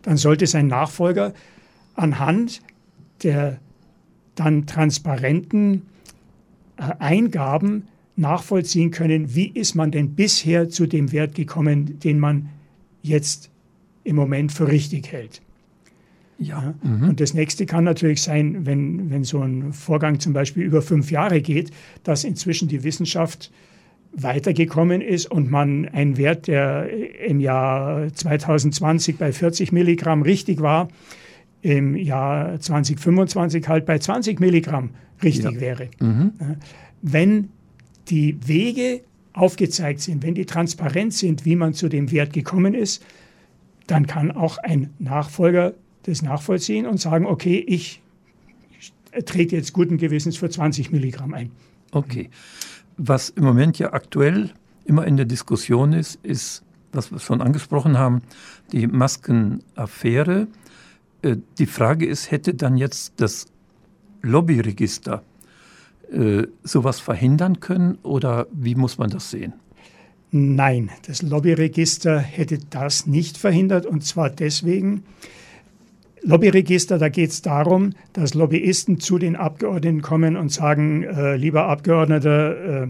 dann 0.01 0.17
sollte 0.17 0.45
sein 0.45 0.67
Nachfolger 0.67 1.33
anhand 1.95 2.61
der 3.23 3.59
dann 4.35 4.65
transparenten 4.65 5.83
äh, 6.77 6.83
Eingaben 6.99 7.87
nachvollziehen 8.15 8.91
können, 8.91 9.35
wie 9.35 9.47
ist 9.47 9.75
man 9.75 9.91
denn 9.91 10.15
bisher 10.15 10.69
zu 10.69 10.85
dem 10.85 11.11
Wert 11.11 11.35
gekommen, 11.35 11.99
den 11.99 12.19
man 12.19 12.49
jetzt 13.01 13.49
im 14.03 14.15
Moment 14.15 14.51
für 14.51 14.67
richtig 14.67 15.11
hält. 15.11 15.41
Ja. 16.37 16.73
Mhm. 16.83 17.09
Und 17.09 17.19
das 17.19 17.33
nächste 17.33 17.65
kann 17.65 17.83
natürlich 17.83 18.21
sein, 18.21 18.65
wenn, 18.65 19.09
wenn 19.09 19.23
so 19.23 19.41
ein 19.41 19.73
Vorgang 19.73 20.19
zum 20.19 20.33
Beispiel 20.33 20.63
über 20.63 20.81
fünf 20.81 21.11
Jahre 21.11 21.41
geht, 21.41 21.71
dass 22.03 22.23
inzwischen 22.23 22.67
die 22.67 22.83
Wissenschaft 22.83 23.51
weitergekommen 24.13 25.01
ist 25.01 25.29
und 25.31 25.49
man 25.49 25.87
einen 25.87 26.17
Wert, 26.17 26.47
der 26.47 26.87
im 27.25 27.39
Jahr 27.39 28.13
2020 28.13 29.17
bei 29.17 29.31
40 29.31 29.71
Milligramm 29.71 30.21
richtig 30.21 30.61
war, 30.61 30.87
im 31.63 31.95
Jahr 31.95 32.59
2025 32.59 33.67
halt 33.67 33.85
bei 33.85 33.97
20 33.97 34.39
Milligramm 34.39 34.91
richtig 35.23 35.55
ja. 35.55 35.61
wäre. 35.61 35.89
Mhm. 35.99 36.33
Wenn 37.01 37.49
die 38.09 38.37
Wege 38.45 39.01
aufgezeigt 39.31 40.01
sind, 40.01 40.23
wenn 40.23 40.35
die 40.35 40.45
transparent 40.45 41.13
sind, 41.13 41.45
wie 41.45 41.55
man 41.55 41.73
zu 41.73 41.89
dem 41.89 42.11
Wert 42.11 42.33
gekommen 42.33 42.75
ist, 42.75 43.03
dann 43.87 44.05
kann 44.07 44.31
auch 44.31 44.57
ein 44.57 44.91
Nachfolger 44.99 45.73
das 46.03 46.21
nachvollziehen 46.21 46.85
und 46.85 46.99
sagen, 46.99 47.25
okay, 47.25 47.63
ich 47.65 48.01
trete 49.25 49.55
jetzt 49.55 49.73
guten 49.73 49.97
Gewissens 49.97 50.37
für 50.37 50.49
20 50.49 50.91
Milligramm 50.91 51.33
ein. 51.33 51.51
Okay. 51.91 52.29
Was 52.97 53.29
im 53.29 53.45
Moment 53.45 53.79
ja 53.79 53.93
aktuell 53.93 54.51
immer 54.85 55.07
in 55.07 55.15
der 55.15 55.25
Diskussion 55.25 55.93
ist, 55.93 56.19
ist, 56.23 56.63
was 56.91 57.11
wir 57.11 57.19
schon 57.19 57.41
angesprochen 57.41 57.97
haben, 57.97 58.21
die 58.71 58.85
Maskenaffäre. 58.85 60.47
Äh, 61.23 61.37
die 61.57 61.65
Frage 61.65 62.05
ist, 62.05 62.29
hätte 62.29 62.53
dann 62.53 62.77
jetzt 62.77 63.13
das 63.17 63.47
Lobbyregister 64.21 65.23
äh, 66.11 66.43
sowas 66.63 66.99
verhindern 66.99 67.59
können 67.59 67.97
oder 68.03 68.47
wie 68.51 68.75
muss 68.75 68.97
man 68.97 69.09
das 69.09 69.31
sehen? 69.31 69.53
Nein, 70.31 70.89
das 71.05 71.21
Lobbyregister 71.21 72.19
hätte 72.19 72.59
das 72.69 73.05
nicht 73.05 73.37
verhindert 73.37 73.85
und 73.85 74.03
zwar 74.03 74.29
deswegen, 74.29 75.03
Lobbyregister, 76.23 76.97
da 76.97 77.09
geht 77.09 77.31
es 77.31 77.41
darum, 77.41 77.91
dass 78.13 78.33
Lobbyisten 78.33 78.99
zu 78.99 79.17
den 79.17 79.35
Abgeordneten 79.35 80.01
kommen 80.01 80.37
und 80.37 80.51
sagen, 80.51 81.03
äh, 81.03 81.35
lieber 81.35 81.67
Abgeordneter, 81.67 82.83
äh, 82.83 82.87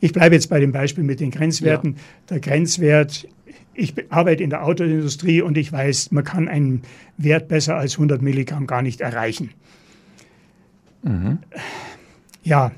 ich 0.00 0.12
bleibe 0.12 0.34
jetzt 0.34 0.48
bei 0.48 0.60
dem 0.60 0.72
Beispiel 0.72 1.04
mit 1.04 1.20
den 1.20 1.30
Grenzwerten. 1.30 1.92
Ja. 1.92 2.00
Der 2.30 2.40
Grenzwert, 2.40 3.28
ich 3.74 3.94
arbeite 4.10 4.42
in 4.42 4.50
der 4.50 4.64
Autoindustrie 4.64 5.42
und 5.42 5.56
ich 5.56 5.72
weiß, 5.72 6.12
man 6.12 6.24
kann 6.24 6.48
einen 6.48 6.82
Wert 7.16 7.48
besser 7.48 7.76
als 7.76 7.94
100 7.94 8.22
Milligramm 8.22 8.66
gar 8.66 8.82
nicht 8.82 9.00
erreichen. 9.00 9.50
Mhm. 11.02 11.38
Ja, 12.42 12.72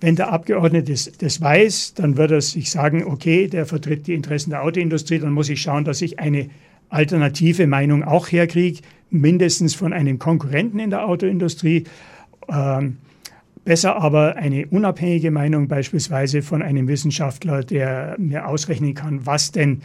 wenn 0.00 0.16
der 0.16 0.32
Abgeordnete 0.32 0.94
das, 1.18 1.40
weiß, 1.40 1.94
dann 1.94 2.16
wird 2.16 2.30
er 2.30 2.40
sich 2.40 2.70
sagen, 2.70 3.04
okay, 3.04 3.48
der 3.48 3.66
vertritt 3.66 4.06
die 4.06 4.14
Interessen 4.14 4.50
der 4.50 4.62
Autoindustrie, 4.62 5.18
dann 5.18 5.32
muss 5.32 5.48
ich 5.48 5.60
schauen, 5.60 5.84
dass 5.84 6.02
ich 6.02 6.20
eine 6.20 6.50
alternative 6.88 7.66
Meinung 7.66 8.04
auch 8.04 8.28
herkriege, 8.28 8.80
mindestens 9.10 9.74
von 9.74 9.92
einem 9.92 10.18
Konkurrenten 10.18 10.78
in 10.78 10.90
der 10.90 11.06
Autoindustrie. 11.06 11.84
Ähm, 12.48 12.98
besser 13.68 13.96
aber 13.96 14.36
eine 14.36 14.66
unabhängige 14.68 15.30
Meinung 15.30 15.68
beispielsweise 15.68 16.40
von 16.40 16.62
einem 16.62 16.88
Wissenschaftler, 16.88 17.62
der 17.62 18.16
mir 18.18 18.48
ausrechnen 18.48 18.94
kann, 18.94 19.26
was 19.26 19.52
denn 19.52 19.82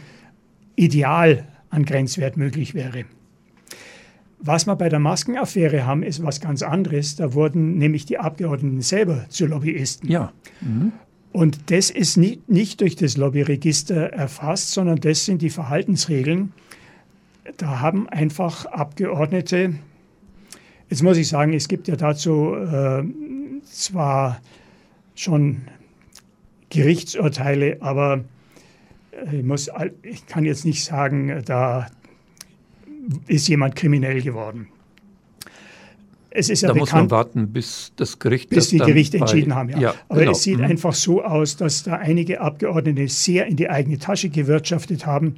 ideal 0.74 1.46
an 1.68 1.84
Grenzwert 1.84 2.38
möglich 2.38 2.72
wäre. 2.72 3.04
Was 4.38 4.66
wir 4.66 4.74
bei 4.76 4.88
der 4.88 5.00
Maskenaffäre 5.00 5.84
haben, 5.84 6.02
ist 6.02 6.22
was 6.22 6.40
ganz 6.40 6.62
anderes. 6.62 7.16
Da 7.16 7.34
wurden 7.34 7.76
nämlich 7.76 8.06
die 8.06 8.16
Abgeordneten 8.18 8.80
selber 8.80 9.26
zu 9.28 9.44
Lobbyisten. 9.44 10.10
Ja. 10.10 10.32
Mhm. 10.62 10.92
Und 11.32 11.70
das 11.70 11.90
ist 11.90 12.16
nicht, 12.16 12.48
nicht 12.48 12.80
durch 12.80 12.96
das 12.96 13.18
Lobbyregister 13.18 14.14
erfasst, 14.14 14.70
sondern 14.70 14.96
das 14.96 15.26
sind 15.26 15.42
die 15.42 15.50
Verhaltensregeln, 15.50 16.54
da 17.58 17.80
haben 17.80 18.08
einfach 18.08 18.64
Abgeordnete, 18.64 19.74
jetzt 20.88 21.02
muss 21.02 21.18
ich 21.18 21.28
sagen, 21.28 21.52
es 21.52 21.68
gibt 21.68 21.86
ja 21.86 21.96
dazu 21.96 22.54
äh, 22.54 23.02
zwar 23.64 24.40
schon 25.14 25.62
Gerichtsurteile, 26.70 27.78
aber 27.80 28.24
äh, 29.12 29.36
ich, 29.38 29.44
muss, 29.44 29.70
ich 30.02 30.26
kann 30.26 30.44
jetzt 30.44 30.64
nicht 30.64 30.84
sagen, 30.84 31.42
da 31.44 31.86
ist 33.26 33.48
jemand 33.48 33.76
kriminell 33.76 34.22
geworden. 34.22 34.68
Es 36.30 36.48
ist 36.48 36.62
ja 36.62 36.68
da 36.68 36.74
bekannt, 36.74 36.90
muss 36.90 37.00
man 37.00 37.10
warten, 37.12 37.52
bis 37.52 37.92
das 37.94 38.18
Gericht 38.18 38.50
bis 38.50 38.70
die 38.70 38.78
Gerichte 38.78 39.18
entschieden 39.18 39.54
haben. 39.54 39.68
Ja. 39.68 39.78
ja 39.78 39.94
Aber 40.08 40.20
genau. 40.20 40.32
es 40.32 40.42
sieht 40.42 40.58
mhm. 40.58 40.64
einfach 40.64 40.92
so 40.92 41.22
aus, 41.22 41.56
dass 41.56 41.84
da 41.84 41.94
einige 41.94 42.40
Abgeordnete 42.40 43.06
sehr 43.06 43.46
in 43.46 43.56
die 43.56 43.70
eigene 43.70 43.98
Tasche 43.98 44.30
gewirtschaftet 44.30 45.06
haben 45.06 45.36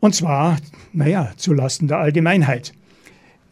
und 0.00 0.14
zwar, 0.14 0.58
naja, 0.92 1.32
zulasten 1.36 1.88
der 1.88 1.98
Allgemeinheit. 1.98 2.72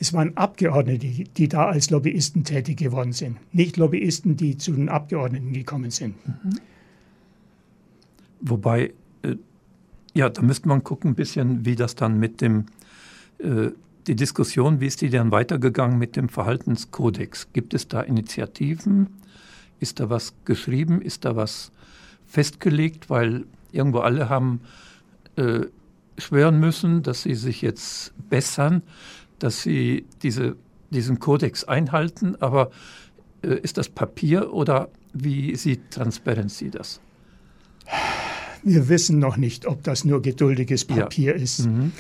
Es 0.05 0.13
waren 0.13 0.37
Abgeordnete, 0.37 1.25
die 1.25 1.49
da 1.49 1.69
als 1.71 1.89
Lobbyisten 1.89 2.45
tätig 2.45 2.77
geworden 2.77 3.13
sind, 3.13 3.39
nicht 3.55 3.79
Lobbyisten, 3.79 4.37
die 4.37 4.59
zu 4.59 4.73
den 4.73 4.91
Abgeordneten 4.91 5.55
gekommen 5.55 5.91
sind. 5.91 6.15
Mhm. 6.29 6.59
Wobei, 8.43 8.93
äh, 9.23 9.37
ja, 10.13 10.29
da 10.29 10.43
müsste 10.43 10.69
man 10.69 10.85
gucken, 10.85 11.13
ein 11.13 11.15
bisschen, 11.15 11.65
wie 11.65 11.75
das 11.75 11.95
dann 11.95 12.19
mit 12.19 12.43
dem, 12.43 12.67
äh, 13.39 13.71
die 14.07 14.15
Diskussion, 14.15 14.79
wie 14.79 14.89
ist 14.89 15.01
die 15.01 15.09
dann 15.09 15.31
weitergegangen 15.31 15.99
mit 15.99 16.17
dem 16.17 16.29
Verhaltenskodex? 16.29 17.55
Gibt 17.55 17.73
es 17.73 17.89
da 17.89 18.03
Initiativen? 18.03 19.07
Ist 19.81 20.01
da 20.01 20.11
was 20.11 20.35
geschrieben? 20.45 21.01
Ist 21.01 21.25
da 21.25 21.35
was 21.35 21.73
festgelegt? 22.27 23.09
Weil 23.09 23.47
irgendwo 23.73 24.01
alle 24.01 24.29
haben 24.29 24.61
äh, 25.37 25.61
schwören 26.19 26.61
müssen, 26.61 27.03
dass 27.03 27.23
sie 27.23 27.35
sich 27.35 27.63
jetzt 27.63 28.13
bessern, 28.29 28.83
dass 29.39 29.63
sie 29.63 30.05
diese, 30.23 30.57
diesen 30.91 31.19
Kodex 31.19 31.65
einhalten. 31.65 32.37
Aber 32.41 32.71
äh, 33.43 33.59
ist 33.61 33.79
das 33.79 33.89
Papier 33.89 34.53
oder 34.53 34.89
wie 35.13 35.55
sieht 35.57 35.91
Transparency 35.91 36.71
das? 36.71 37.01
Wir 38.63 38.89
wissen 38.89 39.19
noch 39.19 39.37
nicht, 39.37 39.67
ob 39.67 39.83
das 39.83 40.05
nur 40.05 40.23
geduldiges 40.23 40.85
Papier 40.85 41.37
ja. 41.37 41.43
ist. 41.43 41.67
Mhm. 41.67 41.93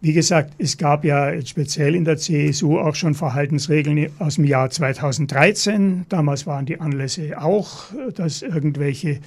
Wie 0.00 0.12
gesagt, 0.12 0.54
es 0.58 0.78
gab 0.78 1.04
ja 1.04 1.40
speziell 1.46 1.94
in 1.94 2.04
der 2.04 2.16
CSU 2.16 2.76
auch 2.76 2.96
schon 2.96 3.14
Verhaltensregeln 3.14 4.10
aus 4.18 4.34
dem 4.34 4.44
Jahr 4.44 4.68
2013. 4.68 6.06
Damals 6.08 6.44
waren 6.44 6.66
die 6.66 6.80
Anlässe 6.80 7.40
auch, 7.40 7.84
dass 8.16 8.42
irgendwelche 8.42 9.20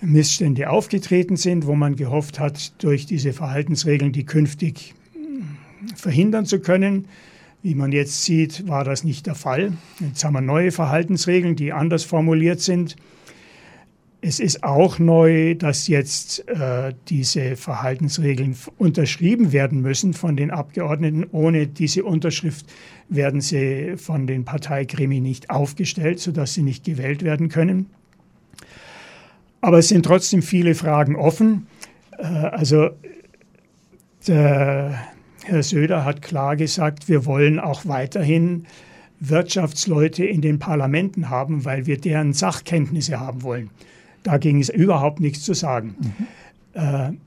Missstände 0.00 0.70
aufgetreten 0.70 1.36
sind, 1.36 1.66
wo 1.66 1.74
man 1.74 1.94
gehofft 1.94 2.38
hat, 2.38 2.82
durch 2.82 3.04
diese 3.04 3.34
Verhaltensregeln 3.34 4.12
die 4.12 4.24
künftig 4.24 4.94
verhindern 5.94 6.46
zu 6.46 6.60
können. 6.60 7.06
Wie 7.62 7.74
man 7.74 7.92
jetzt 7.92 8.22
sieht, 8.22 8.68
war 8.68 8.84
das 8.84 9.02
nicht 9.02 9.26
der 9.26 9.34
Fall. 9.34 9.72
Jetzt 10.00 10.24
haben 10.24 10.34
wir 10.34 10.40
neue 10.40 10.70
Verhaltensregeln, 10.70 11.56
die 11.56 11.72
anders 11.72 12.04
formuliert 12.04 12.60
sind. 12.60 12.96
Es 14.20 14.40
ist 14.40 14.64
auch 14.64 14.98
neu, 14.98 15.54
dass 15.54 15.88
jetzt 15.88 16.48
äh, 16.48 16.94
diese 17.08 17.56
Verhaltensregeln 17.56 18.56
unterschrieben 18.78 19.52
werden 19.52 19.82
müssen 19.82 20.14
von 20.14 20.36
den 20.36 20.50
Abgeordneten. 20.50 21.26
Ohne 21.32 21.66
diese 21.66 22.04
Unterschrift 22.04 22.66
werden 23.08 23.40
sie 23.40 23.94
von 23.96 24.26
den 24.26 24.44
Parteigremien 24.44 25.22
nicht 25.22 25.50
aufgestellt, 25.50 26.18
sodass 26.18 26.54
sie 26.54 26.62
nicht 26.62 26.84
gewählt 26.84 27.22
werden 27.22 27.48
können. 27.48 27.86
Aber 29.60 29.78
es 29.78 29.88
sind 29.88 30.04
trotzdem 30.04 30.42
viele 30.42 30.74
Fragen 30.74 31.16
offen. 31.16 31.66
Äh, 32.18 32.22
also 32.24 32.90
der 34.26 34.98
Herr 35.44 35.62
Söder 35.62 36.04
hat 36.04 36.22
klar 36.22 36.56
gesagt, 36.56 37.08
wir 37.08 37.24
wollen 37.26 37.60
auch 37.60 37.86
weiterhin 37.86 38.66
Wirtschaftsleute 39.20 40.24
in 40.24 40.40
den 40.40 40.58
Parlamenten 40.58 41.30
haben, 41.30 41.64
weil 41.64 41.86
wir 41.86 41.98
deren 41.98 42.32
Sachkenntnisse 42.32 43.20
haben 43.20 43.42
wollen. 43.42 43.70
Dagegen 44.22 44.60
ist 44.60 44.70
überhaupt 44.70 45.20
nichts 45.20 45.42
zu 45.42 45.54
sagen. 45.54 45.94
Mhm. 46.74 47.18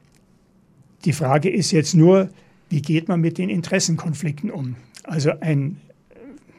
die 1.05 1.13
Frage 1.13 1.49
ist 1.49 1.71
jetzt 1.71 1.95
nur, 1.95 2.29
wie 2.69 2.81
geht 2.81 3.07
man 3.07 3.21
mit 3.21 3.37
den 3.37 3.49
Interessenkonflikten 3.49 4.51
um? 4.51 4.75
Also 5.03 5.31
ein 5.39 5.77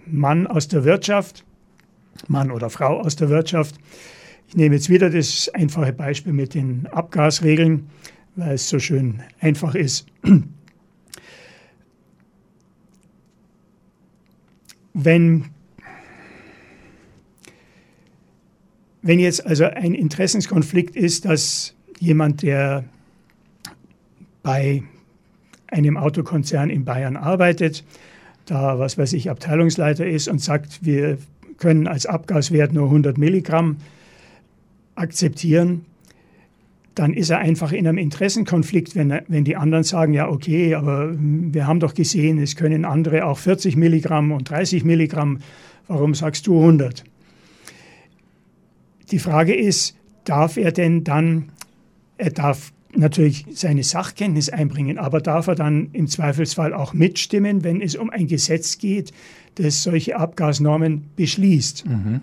Mann 0.06 0.46
aus 0.46 0.66
der 0.66 0.84
Wirtschaft, 0.84 1.44
Mann 2.26 2.50
oder 2.50 2.70
Frau 2.70 3.00
aus 3.00 3.16
der 3.16 3.28
Wirtschaft, 3.28 3.76
ich 4.48 4.56
nehme 4.56 4.74
jetzt 4.74 4.90
wieder 4.90 5.10
das 5.10 5.48
einfache 5.54 5.92
Beispiel 5.92 6.32
mit 6.32 6.54
den 6.54 6.88
Abgasregeln, 6.90 7.88
weil 8.34 8.54
es 8.54 8.68
so 8.68 8.80
schön 8.80 9.22
einfach 9.38 9.76
ist. 9.76 10.06
wenn, 14.94 15.46
wenn 19.02 19.18
jetzt 19.18 19.46
also 19.46 19.64
ein 19.64 19.94
Interessenskonflikt 19.94 20.96
ist, 20.96 21.24
dass 21.24 21.74
jemand, 21.98 22.42
der 22.42 22.84
bei 24.42 24.82
einem 25.68 25.96
Autokonzern 25.96 26.70
in 26.70 26.84
Bayern 26.84 27.16
arbeitet, 27.16 27.84
da 28.46 28.78
was 28.78 28.98
weiß 28.98 29.12
ich, 29.12 29.30
Abteilungsleiter 29.30 30.06
ist 30.06 30.28
und 30.28 30.40
sagt, 30.40 30.84
wir 30.84 31.18
können 31.58 31.86
als 31.86 32.06
Abgaswert 32.06 32.72
nur 32.72 32.86
100 32.86 33.18
Milligramm 33.18 33.76
akzeptieren, 34.96 35.84
dann 37.00 37.14
ist 37.14 37.30
er 37.30 37.38
einfach 37.38 37.72
in 37.72 37.88
einem 37.88 37.96
Interessenkonflikt, 37.96 38.94
wenn, 38.94 39.22
wenn 39.26 39.42
die 39.42 39.56
anderen 39.56 39.84
sagen, 39.84 40.12
ja, 40.12 40.28
okay, 40.28 40.74
aber 40.74 41.14
wir 41.18 41.66
haben 41.66 41.80
doch 41.80 41.94
gesehen, 41.94 42.38
es 42.38 42.56
können 42.56 42.84
andere 42.84 43.24
auch 43.24 43.38
40 43.38 43.74
Milligramm 43.74 44.32
und 44.32 44.50
30 44.50 44.84
Milligramm, 44.84 45.38
warum 45.88 46.14
sagst 46.14 46.46
du 46.46 46.58
100? 46.58 47.04
Die 49.10 49.18
Frage 49.18 49.54
ist, 49.54 49.96
darf 50.24 50.58
er 50.58 50.72
denn 50.72 51.02
dann, 51.02 51.52
er 52.18 52.32
darf 52.32 52.70
natürlich 52.94 53.46
seine 53.50 53.82
Sachkenntnis 53.82 54.50
einbringen, 54.50 54.98
aber 54.98 55.22
darf 55.22 55.46
er 55.46 55.54
dann 55.54 55.88
im 55.94 56.06
Zweifelsfall 56.06 56.74
auch 56.74 56.92
mitstimmen, 56.92 57.64
wenn 57.64 57.80
es 57.80 57.96
um 57.96 58.10
ein 58.10 58.26
Gesetz 58.26 58.76
geht, 58.76 59.10
das 59.54 59.82
solche 59.82 60.18
Abgasnormen 60.18 61.06
beschließt? 61.16 61.86
Mhm. 61.86 62.20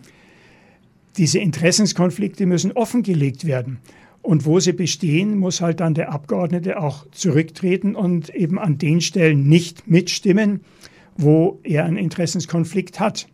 Diese 1.18 1.40
Interessenskonflikte 1.40 2.46
müssen 2.46 2.74
offengelegt 2.74 3.46
werden. 3.46 3.80
Und 4.28 4.46
wo 4.46 4.60
sie 4.60 4.74
bestehen, 4.74 5.38
muss 5.38 5.62
halt 5.62 5.80
dann 5.80 5.94
der 5.94 6.12
Abgeordnete 6.12 6.82
auch 6.82 7.06
zurücktreten 7.12 7.96
und 7.96 8.28
eben 8.36 8.60
an 8.60 8.78
den 8.78 9.00
Stellen 9.00 9.48
nicht 9.48 9.88
mitstimmen, 9.88 10.60
wo 11.16 11.62
er 11.64 11.86
einen 11.86 11.96
Interessenskonflikt 11.96 13.00
hat. 13.00 13.30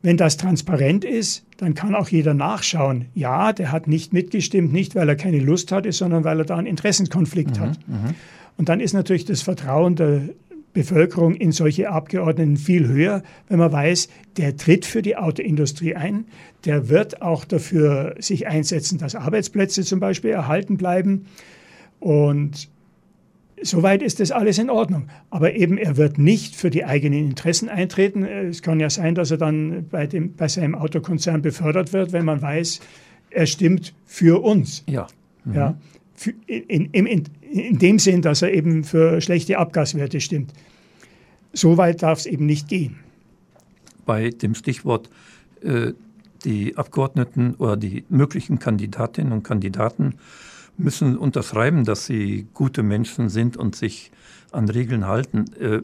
Wenn 0.00 0.16
das 0.16 0.38
transparent 0.38 1.04
ist, 1.04 1.44
dann 1.58 1.74
kann 1.74 1.94
auch 1.94 2.08
jeder 2.08 2.32
nachschauen. 2.32 3.08
Ja, 3.12 3.52
der 3.52 3.72
hat 3.72 3.88
nicht 3.88 4.14
mitgestimmt, 4.14 4.72
nicht 4.72 4.94
weil 4.94 5.10
er 5.10 5.16
keine 5.16 5.40
Lust 5.40 5.70
hatte, 5.70 5.92
sondern 5.92 6.24
weil 6.24 6.38
er 6.38 6.46
da 6.46 6.56
einen 6.56 6.66
Interessenskonflikt 6.66 7.58
mhm, 7.58 7.60
hat. 7.60 7.78
Mhm. 7.86 8.14
Und 8.56 8.70
dann 8.70 8.80
ist 8.80 8.94
natürlich 8.94 9.26
das 9.26 9.42
Vertrauen 9.42 9.96
der 9.96 10.30
Bevölkerung 10.74 11.34
in 11.34 11.52
solche 11.52 11.88
Abgeordneten 11.88 12.58
viel 12.58 12.88
höher, 12.88 13.22
wenn 13.48 13.58
man 13.58 13.72
weiß, 13.72 14.08
der 14.36 14.56
tritt 14.56 14.84
für 14.84 15.00
die 15.00 15.16
Autoindustrie 15.16 15.94
ein, 15.94 16.26
der 16.66 16.90
wird 16.90 17.22
auch 17.22 17.44
dafür 17.44 18.16
sich 18.18 18.46
einsetzen, 18.46 18.98
dass 18.98 19.14
Arbeitsplätze 19.14 19.84
zum 19.84 20.00
Beispiel 20.00 20.30
erhalten 20.30 20.76
bleiben. 20.76 21.26
Und 22.00 22.68
soweit 23.62 24.02
ist 24.02 24.20
das 24.20 24.32
alles 24.32 24.58
in 24.58 24.68
Ordnung. 24.68 25.08
Aber 25.30 25.54
eben, 25.54 25.78
er 25.78 25.96
wird 25.96 26.18
nicht 26.18 26.56
für 26.56 26.70
die 26.70 26.84
eigenen 26.84 27.24
Interessen 27.30 27.68
eintreten. 27.68 28.24
Es 28.24 28.60
kann 28.60 28.80
ja 28.80 28.90
sein, 28.90 29.14
dass 29.14 29.30
er 29.30 29.38
dann 29.38 29.86
bei, 29.88 30.06
dem, 30.06 30.34
bei 30.34 30.48
seinem 30.48 30.74
Autokonzern 30.74 31.40
befördert 31.40 31.92
wird, 31.92 32.12
wenn 32.12 32.24
man 32.24 32.42
weiß, 32.42 32.80
er 33.30 33.46
stimmt 33.46 33.94
für 34.04 34.42
uns. 34.42 34.82
Ja. 34.86 35.06
Mhm. 35.44 35.54
ja 35.54 35.78
in, 36.46 36.86
in, 36.86 37.06
in, 37.06 37.78
dem 37.78 37.98
Sinn, 37.98 38.22
dass 38.22 38.42
er 38.42 38.52
eben 38.52 38.84
für 38.84 39.20
schlechte 39.20 39.58
Abgaswerte 39.58 40.20
stimmt. 40.20 40.52
So 41.52 41.76
weit 41.76 42.02
darf 42.02 42.20
es 42.20 42.26
eben 42.26 42.46
nicht 42.46 42.68
gehen. 42.68 42.96
Bei 44.06 44.30
dem 44.30 44.54
Stichwort 44.54 45.08
äh, 45.62 45.92
die 46.44 46.76
Abgeordneten 46.76 47.54
oder 47.54 47.76
die 47.76 48.04
möglichen 48.08 48.58
Kandidatinnen 48.58 49.32
und 49.32 49.44
Kandidaten 49.44 50.14
müssen 50.76 51.16
unterschreiben, 51.16 51.84
dass 51.84 52.06
sie 52.06 52.46
gute 52.54 52.82
Menschen 52.82 53.28
sind 53.28 53.56
und 53.56 53.76
sich 53.76 54.10
an 54.52 54.68
Regeln 54.68 55.06
halten. 55.06 55.46
Äh, 55.60 55.82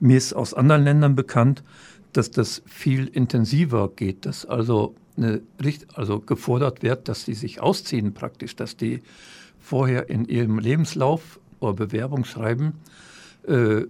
mir 0.00 0.16
ist 0.16 0.32
aus 0.32 0.54
anderen 0.54 0.84
Ländern 0.84 1.16
bekannt, 1.16 1.62
dass 2.12 2.30
das 2.30 2.62
viel 2.66 3.06
intensiver 3.06 3.90
geht, 3.94 4.24
dass 4.26 4.46
also, 4.46 4.94
eine, 5.16 5.42
also 5.94 6.20
gefordert 6.20 6.82
wird, 6.82 7.08
dass 7.08 7.24
sie 7.24 7.34
sich 7.34 7.60
ausziehen 7.60 8.14
praktisch, 8.14 8.56
dass 8.56 8.76
die 8.76 9.02
vorher 9.68 10.08
in 10.08 10.24
ihrem 10.24 10.58
Lebenslauf 10.58 11.38
oder 11.60 11.74
Bewerbung 11.74 12.24
schreiben, 12.24 12.72
äh, 13.46 13.82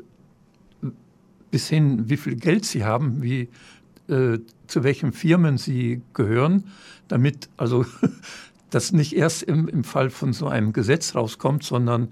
bis 1.53 1.69
hin, 1.69 2.11
wie 2.11 2.17
viel 2.17 2.35
Geld 2.35 2.64
sie 2.64 2.85
haben, 2.85 3.23
wie, 3.23 3.49
äh, 4.09 4.41
zu 4.67 4.83
welchen 4.83 5.12
Firmen 5.12 5.57
sie 5.57 6.03
gehören, 6.14 6.64
damit 7.07 7.49
also 7.57 7.87
das 8.71 8.91
nicht 8.91 9.14
erst 9.14 9.45
im, 9.45 9.69
im 9.69 9.85
Fall 9.85 10.11
von 10.11 10.33
so 10.33 10.49
einem 10.49 10.73
Gesetz 10.73 11.14
rauskommt, 11.14 11.62
sondern 11.62 12.09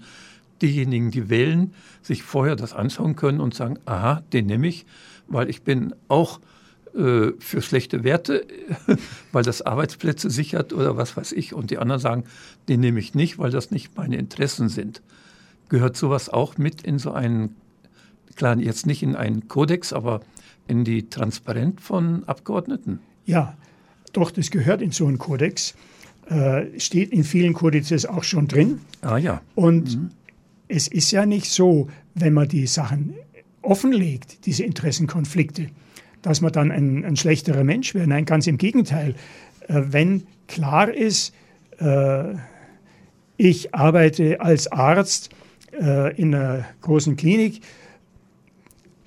diejenigen, 0.61 1.11
die 1.11 1.29
wählen, 1.29 1.73
sich 2.01 2.23
vorher 2.23 2.55
das 2.55 2.71
anschauen 2.71 3.17
können 3.17 3.41
und 3.41 3.53
sagen, 3.53 3.79
aha, 3.83 4.23
den 4.31 4.45
nehme 4.45 4.67
ich, 4.67 4.85
weil 5.27 5.49
ich 5.49 5.63
bin 5.63 5.93
auch 6.07 6.39
äh, 6.97 7.33
für 7.39 7.61
schlechte 7.61 8.03
Werte, 8.03 8.45
weil 9.31 9.43
das 9.43 9.61
Arbeitsplätze 9.61 10.29
sichert 10.29 10.73
oder 10.73 10.97
was 10.97 11.15
weiß 11.15 11.31
ich. 11.33 11.53
Und 11.53 11.69
die 11.69 11.77
anderen 11.77 12.01
sagen, 12.01 12.23
den 12.67 12.79
nehme 12.79 12.99
ich 12.99 13.13
nicht, 13.13 13.37
weil 13.37 13.51
das 13.51 13.69
nicht 13.69 13.95
meine 13.95 14.17
Interessen 14.17 14.67
sind. 14.67 15.01
Gehört 15.69 15.95
sowas 15.95 16.29
auch 16.29 16.57
mit 16.57 16.81
in 16.81 16.97
so 16.97 17.11
einen, 17.11 17.55
klar, 18.35 18.57
jetzt 18.57 18.87
nicht 18.87 19.03
in 19.03 19.15
einen 19.15 19.47
Kodex, 19.47 19.93
aber 19.93 20.21
in 20.67 20.83
die 20.83 21.09
Transparenz 21.09 21.81
von 21.83 22.23
Abgeordneten? 22.23 22.99
Ja, 23.25 23.55
doch, 24.13 24.31
das 24.31 24.49
gehört 24.49 24.81
in 24.81 24.91
so 24.91 25.05
einen 25.05 25.19
Kodex. 25.19 25.75
Äh, 26.29 26.79
steht 26.79 27.11
in 27.11 27.23
vielen 27.23 27.53
Kodizes 27.53 28.05
auch 28.05 28.23
schon 28.23 28.47
drin. 28.47 28.81
Ah 29.01 29.17
ja. 29.17 29.41
Und 29.55 29.97
mhm. 29.97 30.09
es 30.67 30.87
ist 30.87 31.11
ja 31.11 31.25
nicht 31.25 31.49
so, 31.49 31.89
wenn 32.15 32.33
man 32.33 32.47
die 32.47 32.65
Sachen 32.65 33.13
offenlegt, 33.61 34.45
diese 34.45 34.63
Interessenkonflikte, 34.63 35.67
dass 36.21 36.41
man 36.41 36.51
dann 36.51 36.71
ein, 36.71 37.05
ein 37.05 37.15
schlechterer 37.15 37.63
Mensch 37.63 37.93
wäre. 37.95 38.07
Nein, 38.07 38.25
ganz 38.25 38.47
im 38.47 38.57
Gegenteil. 38.57 39.15
Äh, 39.67 39.81
wenn 39.87 40.23
klar 40.47 40.93
ist, 40.93 41.33
äh, 41.79 42.35
ich 43.37 43.75
arbeite 43.75 44.41
als 44.41 44.71
Arzt 44.71 45.29
äh, 45.79 46.15
in 46.19 46.33
einer 46.33 46.65
großen 46.81 47.15
Klinik 47.15 47.61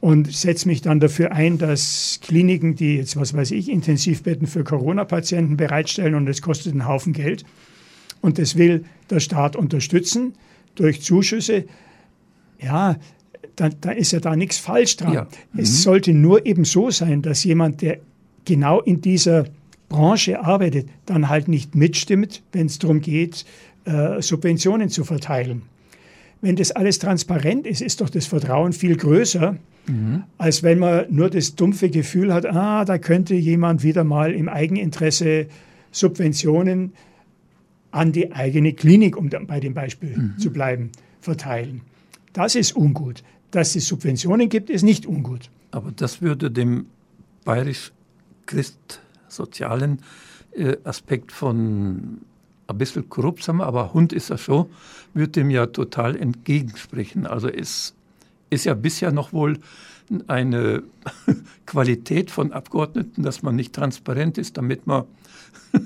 und 0.00 0.32
setze 0.32 0.66
mich 0.68 0.80
dann 0.80 1.00
dafür 1.00 1.32
ein, 1.32 1.58
dass 1.58 2.20
Kliniken, 2.22 2.74
die 2.74 2.96
jetzt, 2.96 3.16
was 3.16 3.34
weiß 3.34 3.50
ich, 3.50 3.68
Intensivbetten 3.68 4.46
für 4.46 4.64
Corona-Patienten 4.64 5.56
bereitstellen 5.56 6.14
und 6.14 6.26
das 6.26 6.42
kostet 6.42 6.72
einen 6.72 6.86
Haufen 6.86 7.12
Geld 7.12 7.44
und 8.20 8.38
das 8.38 8.56
will 8.56 8.84
der 9.10 9.20
Staat 9.20 9.56
unterstützen 9.56 10.34
durch 10.74 11.02
Zuschüsse, 11.02 11.64
ja, 12.60 12.96
da, 13.56 13.68
da 13.68 13.90
ist 13.90 14.12
ja 14.12 14.20
da 14.20 14.36
nichts 14.36 14.58
falsch 14.58 14.96
dran. 14.96 15.12
Ja. 15.12 15.28
Mhm. 15.52 15.60
Es 15.60 15.82
sollte 15.82 16.12
nur 16.12 16.46
eben 16.46 16.64
so 16.64 16.90
sein, 16.90 17.22
dass 17.22 17.44
jemand, 17.44 17.82
der 17.82 17.98
genau 18.44 18.80
in 18.80 19.00
dieser 19.00 19.44
Branche 19.88 20.42
arbeitet, 20.42 20.88
dann 21.06 21.28
halt 21.28 21.48
nicht 21.48 21.74
mitstimmt, 21.74 22.42
wenn 22.52 22.66
es 22.66 22.78
darum 22.78 23.00
geht, 23.00 23.44
äh, 23.84 24.22
Subventionen 24.22 24.88
zu 24.88 25.04
verteilen. 25.04 25.62
Wenn 26.40 26.56
das 26.56 26.70
alles 26.70 26.98
transparent 26.98 27.66
ist, 27.66 27.82
ist 27.82 28.00
doch 28.00 28.08
das 28.08 28.26
Vertrauen 28.26 28.72
viel 28.72 28.96
größer, 28.96 29.56
mhm. 29.86 30.24
als 30.38 30.62
wenn 30.62 30.78
man 30.78 31.04
nur 31.10 31.28
das 31.28 31.54
dumpfe 31.54 31.90
Gefühl 31.90 32.32
hat, 32.32 32.46
ah, 32.46 32.84
da 32.84 32.98
könnte 32.98 33.34
jemand 33.34 33.82
wieder 33.82 34.04
mal 34.04 34.32
im 34.32 34.48
Eigeninteresse 34.48 35.48
Subventionen 35.90 36.92
an 37.90 38.12
die 38.12 38.32
eigene 38.32 38.72
Klinik, 38.72 39.16
um 39.16 39.28
bei 39.28 39.60
dem 39.60 39.74
Beispiel 39.74 40.16
mhm. 40.16 40.38
zu 40.38 40.50
bleiben, 40.50 40.90
verteilen. 41.20 41.82
Das 42.32 42.54
ist 42.54 42.76
ungut. 42.76 43.22
Dass 43.50 43.76
es 43.76 43.88
Subventionen 43.88 44.48
gibt, 44.48 44.70
ist 44.70 44.82
nicht 44.82 45.04
ungut. 45.06 45.50
Aber 45.70 45.92
das 45.92 46.22
würde 46.22 46.50
dem 46.50 46.86
bayerisch-christsozialen 47.44 50.00
äh, 50.52 50.76
Aspekt 50.84 51.32
von 51.32 52.22
ein 52.66 52.78
bisschen 52.78 53.08
korrupt 53.08 53.42
sein, 53.42 53.60
aber 53.60 53.92
Hund 53.92 54.12
ist 54.12 54.30
er 54.30 54.38
schon, 54.38 54.66
würde 55.12 55.32
dem 55.32 55.50
ja 55.50 55.66
total 55.66 56.16
entgegensprechen. 56.16 57.26
Also 57.26 57.48
es 57.48 57.94
ist 58.48 58.64
ja 58.64 58.74
bisher 58.74 59.10
noch 59.12 59.32
wohl 59.32 59.58
eine 60.26 60.82
Qualität 61.66 62.30
von 62.30 62.52
Abgeordneten, 62.52 63.22
dass 63.22 63.42
man 63.42 63.56
nicht 63.56 63.74
transparent 63.74 64.38
ist, 64.38 64.56
damit 64.56 64.86
man 64.86 65.04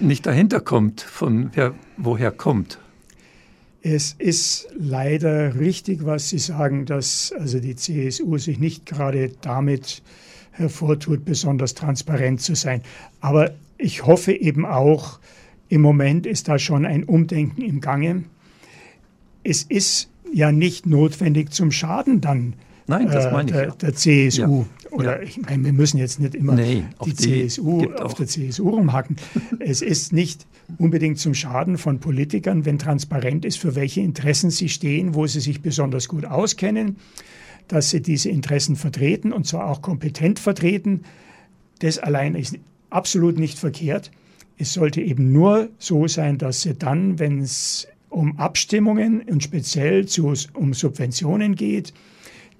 nicht 0.00 0.26
dahinter 0.26 0.60
kommt, 0.60 1.00
von 1.00 1.50
wer 1.54 1.74
woher 1.96 2.30
kommt. 2.30 2.78
Es 3.82 4.14
ist 4.18 4.68
leider 4.78 5.58
richtig, 5.58 6.04
was 6.04 6.28
Sie 6.28 6.38
sagen, 6.38 6.86
dass 6.86 7.32
also 7.36 7.58
die 7.58 7.74
CSU 7.74 8.38
sich 8.38 8.58
nicht 8.60 8.86
gerade 8.86 9.32
damit 9.40 10.02
hervortut, 10.52 11.24
besonders 11.24 11.74
transparent 11.74 12.40
zu 12.40 12.54
sein. 12.54 12.82
Aber 13.20 13.50
ich 13.78 14.06
hoffe 14.06 14.32
eben 14.32 14.64
auch, 14.64 15.18
im 15.68 15.80
Moment 15.80 16.26
ist 16.26 16.48
da 16.48 16.58
schon 16.58 16.86
ein 16.86 17.04
Umdenken 17.04 17.62
im 17.62 17.80
Gange. 17.80 18.24
Es 19.42 19.62
ist 19.62 20.10
ja 20.32 20.52
nicht 20.52 20.86
notwendig 20.86 21.50
zum 21.50 21.72
Schaden 21.72 22.20
dann 22.20 22.54
Nein, 22.86 23.06
das 23.06 23.32
meine 23.32 23.50
ich, 23.50 23.56
der, 23.56 23.70
der 23.72 23.94
CSU. 23.94 24.66
Ja. 24.81 24.81
Oder 24.92 25.22
ich 25.22 25.40
meine, 25.40 25.64
wir 25.64 25.72
müssen 25.72 25.96
jetzt 25.96 26.20
nicht 26.20 26.34
immer 26.34 26.54
nee, 26.54 26.84
die, 27.04 27.14
die 27.14 27.46
CSU 27.48 27.90
auf 27.94 28.14
der 28.14 28.26
CSU 28.26 28.68
rumhacken. 28.68 29.16
es 29.58 29.80
ist 29.80 30.12
nicht 30.12 30.46
unbedingt 30.78 31.18
zum 31.18 31.34
Schaden 31.34 31.78
von 31.78 31.98
Politikern, 31.98 32.64
wenn 32.66 32.78
transparent 32.78 33.44
ist, 33.44 33.58
für 33.58 33.74
welche 33.74 34.00
Interessen 34.02 34.50
sie 34.50 34.68
stehen, 34.68 35.14
wo 35.14 35.26
sie 35.26 35.40
sich 35.40 35.62
besonders 35.62 36.08
gut 36.08 36.26
auskennen, 36.26 36.96
dass 37.68 37.90
sie 37.90 38.02
diese 38.02 38.28
Interessen 38.28 38.76
vertreten 38.76 39.32
und 39.32 39.46
zwar 39.46 39.70
auch 39.70 39.80
kompetent 39.80 40.38
vertreten. 40.38 41.02
Das 41.78 41.98
allein 41.98 42.34
ist 42.34 42.58
absolut 42.90 43.38
nicht 43.38 43.58
verkehrt. 43.58 44.10
Es 44.58 44.74
sollte 44.74 45.00
eben 45.00 45.32
nur 45.32 45.70
so 45.78 46.06
sein, 46.06 46.36
dass 46.36 46.62
sie 46.62 46.74
dann, 46.74 47.18
wenn 47.18 47.40
es 47.40 47.88
um 48.10 48.38
Abstimmungen 48.38 49.22
und 49.22 49.42
speziell 49.42 50.06
zu, 50.06 50.34
um 50.52 50.74
Subventionen 50.74 51.54
geht, 51.54 51.94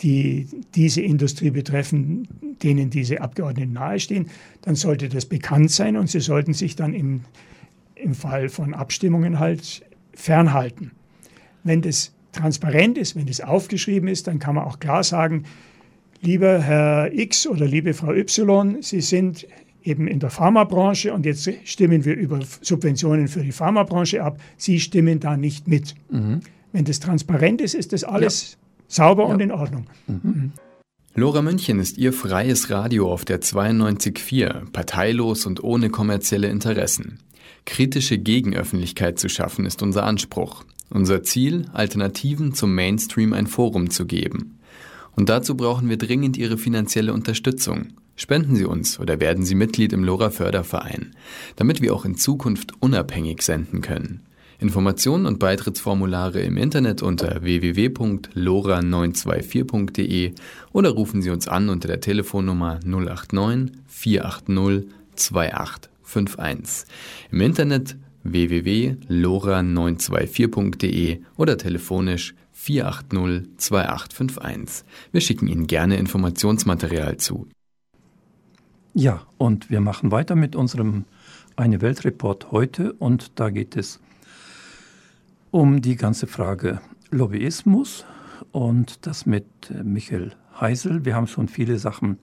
die 0.01 0.47
diese 0.75 1.01
Industrie 1.01 1.51
betreffen, 1.51 2.29
denen 2.63 2.91
diese 2.91 3.21
Abgeordneten 3.21 3.73
nahestehen, 3.73 4.27
dann 4.63 4.75
sollte 4.75 5.09
das 5.09 5.27
bekannt 5.27 5.71
sein 5.71 5.97
und 5.97 6.09
sie 6.11 6.21
sollten 6.21 6.55
sich 6.55 6.77
dann 6.77 6.95
im, 6.95 7.21
im 7.95 8.15
Fall 8.15 8.49
von 8.49 8.75
Abstimmungen 8.75 9.39
halt 9.39 9.83
fernhalten. 10.15 10.93
Wenn 11.65 11.83
das 11.83 12.13
transparent 12.33 12.99
ist, 12.99 13.15
wenn 13.15 13.27
das 13.27 13.41
aufgeschrieben 13.41 14.09
ist, 14.09 14.27
dann 14.27 14.39
kann 14.39 14.55
man 14.55 14.65
auch 14.65 14.79
klar 14.79 15.05
sagen, 15.05 15.45
lieber 16.21 16.61
Herr 16.61 17.13
X 17.13 17.47
oder 17.47 17.67
liebe 17.67 17.95
Frau 17.95 18.13
Y, 18.13 18.81
Sie 18.81 19.01
sind 19.01 19.47
eben 19.85 20.07
in 20.09 20.21
der 20.21 20.31
Pharmabranche 20.31 21.13
und 21.13 21.27
jetzt 21.27 21.51
stimmen 21.65 22.05
wir 22.05 22.15
über 22.17 22.41
Subventionen 22.61 23.29
für 23.29 23.43
die 23.43 23.53
Pharmabranche 23.53 24.23
ab. 24.23 24.41
Sie 24.57 24.81
stimmen 24.81 25.21
da 25.21 25.37
nicht 25.37 25.69
mit. 25.69 25.95
Mhm. 26.11 26.41
Wenn 26.73 26.85
das 26.85 27.01
transparent 27.01 27.61
ist, 27.61 27.75
ist 27.75 27.93
das 27.93 28.05
alles. 28.05 28.57
Sauber 28.93 29.25
ja. 29.25 29.29
und 29.31 29.41
in 29.41 29.51
Ordnung. 29.51 29.87
Mhm. 30.07 30.21
Mhm. 30.23 30.53
Lora 31.15 31.43
München 31.43 31.79
ist 31.79 31.99
Ihr 31.99 32.13
freies 32.13 32.71
Radio 32.71 33.13
auf 33.13 33.25
der 33.25 33.41
92.4, 33.43 34.71
parteilos 34.73 35.45
und 35.45 35.63
ohne 35.63 35.91
kommerzielle 35.91 36.49
Interessen. 36.49 37.19
Kritische 37.67 38.19
Gegenöffentlichkeit 38.19 39.19
zu 39.19 39.29
schaffen 39.29 39.67
ist 39.67 39.83
unser 39.83 40.05
Anspruch. 40.05 40.65
Unser 40.89 41.23
Ziel, 41.23 41.67
Alternativen 41.73 42.55
zum 42.55 42.75
Mainstream 42.75 43.33
ein 43.33 43.47
Forum 43.47 43.91
zu 43.91 44.07
geben. 44.07 44.59
Und 45.15 45.29
dazu 45.29 45.57
brauchen 45.57 45.89
wir 45.89 45.99
dringend 45.99 46.37
Ihre 46.37 46.59
finanzielle 46.59 47.13
Unterstützung. 47.13 47.89
Spenden 48.17 48.57
Sie 48.57 48.65
uns 48.65 48.99
oder 48.99 49.21
werden 49.21 49.45
Sie 49.45 49.55
Mitglied 49.55 49.93
im 49.93 50.05
LoRa 50.05 50.31
Förderverein, 50.31 51.15
damit 51.57 51.81
wir 51.81 51.95
auch 51.95 52.05
in 52.05 52.17
Zukunft 52.17 52.73
unabhängig 52.81 53.43
senden 53.43 53.81
können. 53.81 54.21
Informationen 54.63 55.27
und 55.27 55.41
Beitrittsformulare 55.41 56.41
im 56.41 56.57
Internet 56.57 57.03
unter 57.03 57.43
www.lora924.de 57.43 60.33
oder 60.73 60.91
rufen 60.91 61.21
Sie 61.21 61.31
uns 61.31 61.49
an 61.49 61.69
unter 61.69 61.89
der 61.89 61.99
Telefonnummer 62.01 62.79
089 62.85 63.73
480 63.89 64.89
2851. 65.17 66.87
Im 67.31 67.41
Internet 67.41 67.97
www.lora924.de 68.23 71.23
oder 71.37 71.59
telefonisch 71.59 72.37
480 72.53 73.57
2851. 73.57 74.85
Wir 75.11 75.21
schicken 75.21 75.49
Ihnen 75.49 75.67
gerne 75.67 75.97
Informationsmaterial 75.97 77.17
zu. 77.17 77.49
Ja, 78.95 79.27
und 79.39 79.71
wir 79.71 79.81
machen 79.81 80.13
weiter 80.13 80.37
mit 80.37 80.55
unserem 80.55 81.07
Eine 81.57 81.81
Welt 81.81 82.05
Report 82.05 82.53
heute 82.53 82.93
und 82.93 83.41
da 83.41 83.51
geht 83.51 83.77
es 83.77 83.99
um 85.53 85.83
die 85.83 85.97
ganze 85.97 86.27
Frage 86.27 86.81
Lobbyismus 87.11 88.07
und 88.53 89.07
das 89.07 89.27
mit 89.27 89.45
äh, 89.71 89.85
Michael 89.85 90.33
Heisel. 90.59 91.05
Wir 91.05 91.15
haben 91.15 91.27
schon 91.27 91.47
viele 91.47 91.79
Sachen 91.79 92.19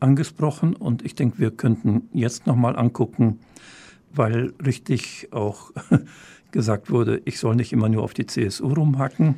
angesprochen 0.00 0.74
und 0.74 1.04
ich 1.04 1.14
denke, 1.14 1.38
wir 1.38 1.52
könnten 1.52 2.08
jetzt 2.12 2.48
nochmal 2.48 2.76
angucken, 2.76 3.38
weil 4.12 4.52
richtig 4.64 5.28
auch 5.30 5.70
gesagt 6.50 6.90
wurde, 6.90 7.22
ich 7.24 7.38
soll 7.38 7.54
nicht 7.54 7.72
immer 7.72 7.88
nur 7.88 8.02
auf 8.02 8.14
die 8.14 8.26
CSU 8.26 8.66
rumhacken. 8.66 9.36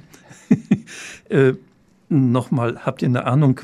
äh, 1.29 1.53
nochmal, 2.09 2.87
habt 2.87 3.03
ihr 3.03 3.09
eine 3.09 3.27
Ahnung, 3.27 3.61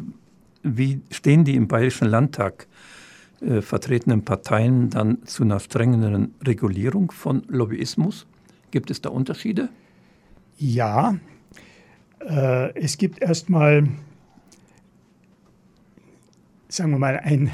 wie 0.63 1.01
stehen 1.11 1.45
die 1.45 1.57
im 1.57 1.69
Bayerischen 1.69 2.09
Landtag 2.09 2.67
äh, 3.41 3.63
vertretenen 3.63 4.27
Parteien 4.27 4.91
dann 4.91 5.25
zu 5.25 5.43
einer 5.43 5.59
strengeren 5.59 6.35
Regulierung 6.45 7.13
von 7.13 7.45
Lobbyismus? 7.49 8.27
Gibt 8.75 8.91
es 8.91 9.01
da 9.01 9.09
Unterschiede? 9.11 9.69
Ja, 10.59 11.17
äh, 12.19 12.77
es 12.77 12.99
gibt 12.99 13.23
erstmal, 13.23 13.87
sagen 16.67 16.91
wir 16.91 16.99
mal, 16.99 17.21
ein, 17.21 17.53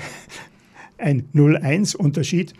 ein 0.96 1.28
0-1-Unterschied. 1.35 2.54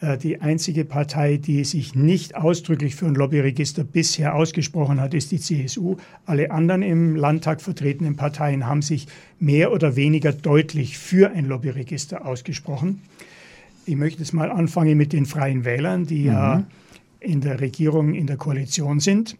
Äh, 0.00 0.16
die 0.16 0.40
einzige 0.40 0.86
Partei, 0.86 1.36
die 1.36 1.62
sich 1.64 1.94
nicht 1.94 2.36
ausdrücklich 2.36 2.96
für 2.96 3.04
ein 3.04 3.14
Lobbyregister 3.14 3.84
bisher 3.84 4.34
ausgesprochen 4.34 4.98
hat, 4.98 5.12
ist 5.12 5.30
die 5.30 5.38
CSU. 5.38 5.96
Alle 6.24 6.50
anderen 6.52 6.80
im 6.80 7.16
Landtag 7.16 7.60
vertretenen 7.60 8.16
Parteien 8.16 8.64
haben 8.64 8.80
sich 8.80 9.08
mehr 9.38 9.72
oder 9.72 9.94
weniger 9.94 10.32
deutlich 10.32 10.96
für 10.96 11.32
ein 11.32 11.44
Lobbyregister 11.44 12.24
ausgesprochen. 12.24 13.02
Ich 13.84 13.96
möchte 13.96 14.20
jetzt 14.20 14.32
mal 14.32 14.50
anfangen 14.50 14.96
mit 14.96 15.12
den 15.12 15.26
Freien 15.26 15.66
Wählern, 15.66 16.06
die 16.06 16.20
mhm. 16.20 16.26
ja 16.28 16.66
in 17.26 17.40
der 17.40 17.60
Regierung, 17.60 18.14
in 18.14 18.26
der 18.26 18.36
Koalition 18.36 19.00
sind. 19.00 19.36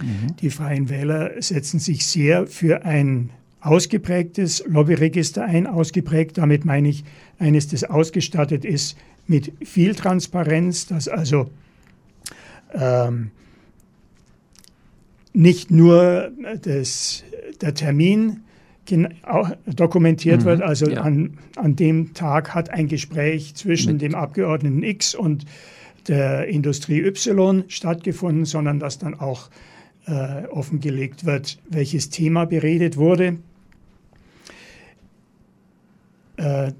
Mhm. 0.00 0.36
Die 0.40 0.50
Freien 0.50 0.88
Wähler 0.88 1.40
setzen 1.40 1.78
sich 1.78 2.06
sehr 2.06 2.46
für 2.46 2.84
ein 2.84 3.30
ausgeprägtes 3.60 4.64
Lobbyregister 4.66 5.44
ein. 5.44 5.66
Ausgeprägt, 5.66 6.38
damit 6.38 6.64
meine 6.64 6.88
ich 6.88 7.04
eines, 7.38 7.68
das 7.68 7.84
ausgestattet 7.84 8.64
ist 8.64 8.96
mit 9.26 9.52
viel 9.64 9.94
Transparenz, 9.94 10.86
dass 10.86 11.06
also 11.06 11.48
ähm, 12.74 13.30
nicht 15.32 15.70
nur 15.70 16.32
das, 16.62 17.24
der 17.60 17.74
Termin 17.74 18.40
dokumentiert 19.66 20.40
mhm, 20.40 20.44
wird, 20.44 20.62
also 20.62 20.90
ja. 20.90 21.02
an, 21.02 21.38
an 21.56 21.76
dem 21.76 22.14
Tag 22.14 22.54
hat 22.54 22.70
ein 22.70 22.88
Gespräch 22.88 23.54
zwischen 23.54 23.94
mit. 23.94 23.98
dem 24.00 24.14
Abgeordneten 24.14 24.82
X 24.82 25.14
und 25.14 25.44
der 26.08 26.48
Industrie 26.48 27.00
Y 27.00 27.64
stattgefunden, 27.68 28.44
sondern 28.44 28.78
dass 28.78 28.98
dann 28.98 29.14
auch 29.14 29.50
äh, 30.06 30.46
offengelegt 30.46 31.24
wird, 31.24 31.58
welches 31.68 32.10
Thema 32.10 32.44
beredet 32.44 32.96
wurde. 32.96 33.38
Äh, 36.36 36.72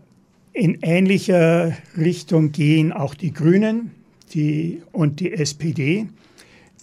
in 0.52 0.78
ähnlicher 0.82 1.72
Richtung 1.96 2.52
gehen 2.52 2.92
auch 2.92 3.14
die 3.14 3.32
Grünen 3.32 3.92
die, 4.34 4.82
und 4.92 5.20
die 5.20 5.32
SPD, 5.32 6.08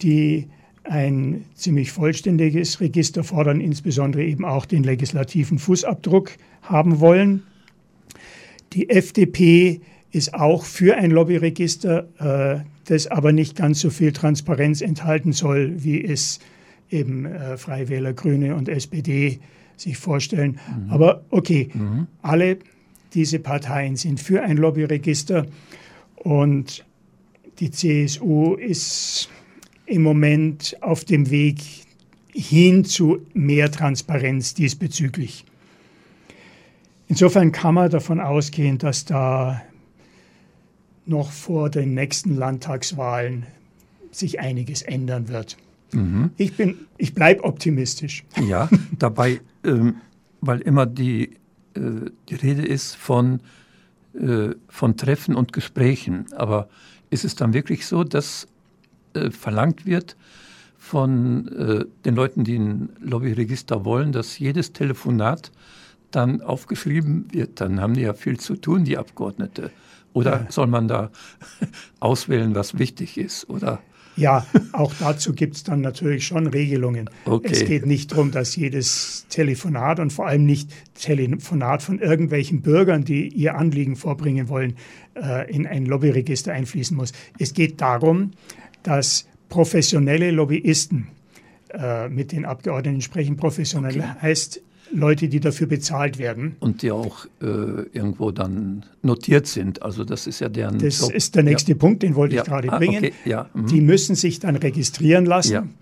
die 0.02 0.47
ein 0.84 1.45
ziemlich 1.54 1.91
vollständiges 1.91 2.82
Register 2.82 3.23
fordern, 3.23 3.62
insbesondere 3.62 4.23
eben 4.23 4.43
auch 4.43 4.65
den 4.65 4.84
legislativen 4.84 5.60
Fußabdruck 5.60 6.32
haben 6.63 6.99
wollen. 6.99 7.43
Die 8.73 8.89
FDP 8.89 9.82
ist 10.12 10.34
auch 10.34 10.63
für 10.63 10.95
ein 10.98 11.12
Lobbyregister, 11.12 12.08
äh, 12.19 12.65
das 12.86 13.08
aber 13.08 13.32
nicht 13.32 13.56
ganz 13.56 13.80
so 13.80 13.89
viel 13.89 14.12
Transparenz 14.12 14.82
enthalten 14.82 15.34
soll, 15.34 15.84
wie 15.84 16.04
es 16.04 16.39
eben 16.89 17.26
äh, 17.26 17.58
Freiwähler, 17.58 18.13
Grüne 18.13 18.56
und 18.56 18.69
SPD 18.69 19.39
sich 19.78 19.98
vorstellen. 19.98 20.60
Mhm. 20.67 20.91
Aber 20.91 21.24
okay, 21.30 21.69
mhm. 21.74 22.08
alle 22.22 22.58
diese 23.13 23.39
Parteien 23.39 23.95
sind 23.95 24.19
für 24.19 24.41
ein 24.41 24.58
Lobbyregister 24.58 25.45
und 26.15 26.86
die 27.60 27.72
CSU 27.72 28.56
ist 28.56 29.30
im 29.86 30.02
Moment 30.04 30.78
auf 30.82 31.04
dem 31.06 31.30
Weg 31.30 31.62
hin 32.32 32.86
zu 32.86 33.26
mehr 33.34 33.72
Transparenz 33.72 34.54
diesbezüglich. 34.54 35.45
Insofern 37.08 37.52
kann 37.52 37.74
man 37.74 37.89
davon 37.89 38.19
ausgehen, 38.19 38.78
dass 38.78 39.06
da 39.06 39.62
noch 41.10 41.32
vor 41.32 41.69
den 41.69 41.93
nächsten 41.93 42.36
Landtagswahlen 42.36 43.45
sich 44.12 44.39
einiges 44.39 44.82
ändern 44.82 45.28
wird. 45.28 45.58
Mhm. 45.91 46.32
Ich, 46.38 46.54
ich 46.98 47.13
bleibe 47.13 47.43
optimistisch. 47.43 48.24
Ja, 48.48 48.69
dabei, 48.98 49.41
ähm, 49.63 49.95
weil 50.41 50.62
immer 50.62 50.86
die 50.86 51.39
äh, 51.80 52.12
die 52.30 52.36
Rede 52.36 52.65
ist 52.65 52.95
von, 52.95 53.41
äh, 54.13 54.50
von 54.67 54.98
Treffen 54.98 55.36
und 55.36 55.54
Gesprächen. 55.54 56.26
Aber 56.34 56.69
ist 57.10 57.26
es 57.26 57.36
dann 57.36 57.54
wirklich 57.54 57.86
so, 57.86 58.04
dass 58.04 58.48
äh, 59.13 59.32
verlangt 59.32 59.86
wird 59.86 60.15
von 60.78 61.86
den 62.06 62.15
Leuten, 62.15 62.45
die 62.45 62.58
ein 62.58 62.89
Lobbyregister 63.02 63.84
wollen, 63.84 64.13
dass 64.13 64.39
jedes 64.39 64.72
Telefonat 64.72 65.52
dann 66.10 66.41
aufgeschrieben 66.41 67.26
wird? 67.32 67.60
Dann 67.60 67.82
haben 67.82 67.95
die 67.95 68.02
ja 68.02 68.13
viel 68.13 68.39
zu 68.39 68.56
tun, 68.56 68.86
die 68.86 68.98
Abgeordnete. 68.98 69.72
Oder 70.13 70.48
soll 70.50 70.67
man 70.67 70.88
da 70.88 71.12
auswählen, 72.00 72.56
was 72.56 72.78
wichtig 72.80 73.17
ist? 73.17 73.50
Oder 73.50 73.80
ja, 74.19 74.45
auch 74.74 74.93
dazu 75.00 75.34
gibt 75.34 75.56
es 75.56 75.63
dann 75.63 75.82
natürlich 75.82 76.28
schon 76.28 76.48
Regelungen. 76.48 77.10
Okay. 77.26 77.50
Es 77.52 77.65
geht 77.65 77.86
nicht 77.86 78.12
darum, 78.12 78.32
dass 78.32 78.56
jedes 78.56 79.26
Telefonat 79.30 80.00
und 80.00 80.12
vor 80.12 80.28
allem 80.28 80.45
nicht 80.45 80.72
Telefonat 80.93 81.82
von 81.82 82.00
irgendwelchen 82.00 82.62
Bürgern, 82.62 83.06
die 83.06 83.30
ihr 83.30 83.56
Anliegen 83.56 83.95
vorbringen 83.95 84.50
wollen, 84.50 84.76
äh, 85.15 85.50
in 85.50 85.65
ein 85.65 85.86
Lobbyregister 85.86 86.52
einfließen 86.52 86.95
muss. 86.95 87.13
Es 87.39 87.54
geht 87.54 87.80
darum, 87.80 88.32
dass 88.84 89.26
professionelle 89.48 90.32
Lobbyisten 90.32 91.08
äh, 91.74 92.10
mit 92.10 92.32
den 92.32 92.45
Abgeordneten 92.45 93.02
sprechen. 93.02 93.38
Professionell 93.38 94.00
okay. 94.00 94.10
heißt 94.22 94.62
Leute, 94.91 95.28
die 95.30 95.39
dafür 95.39 95.67
bezahlt 95.67 96.17
werden. 96.17 96.56
Und 96.60 96.82
die 96.82 96.91
auch 96.91 97.25
äh, 97.41 97.45
irgendwo 97.93 98.32
dann 98.32 98.86
notiert 99.02 99.47
sind. 99.47 99.82
Also 99.82 100.04
das 100.04 100.28
ist 100.28 100.39
ja 100.39 100.49
deren 100.49 100.80
Das 100.80 100.99
Job. 100.99 101.12
ist 101.12 101.36
der 101.36 101.43
nächste 101.43 101.73
ja. 101.73 101.78
Punkt, 101.78 102.04
den 102.04 102.15
wollte 102.15 102.36
ich 102.36 102.43
gerade 102.43 102.71
ah, 102.71 102.78
bringen. 102.78 102.97
Okay. 102.97 103.13
Ja. 103.25 103.49
Mhm. 103.54 103.67
Die 103.67 103.82
müssen 103.82 104.15
sich 104.15 104.39
dann 104.39 104.56
registrieren 104.56 105.25
lassen. 105.25 105.75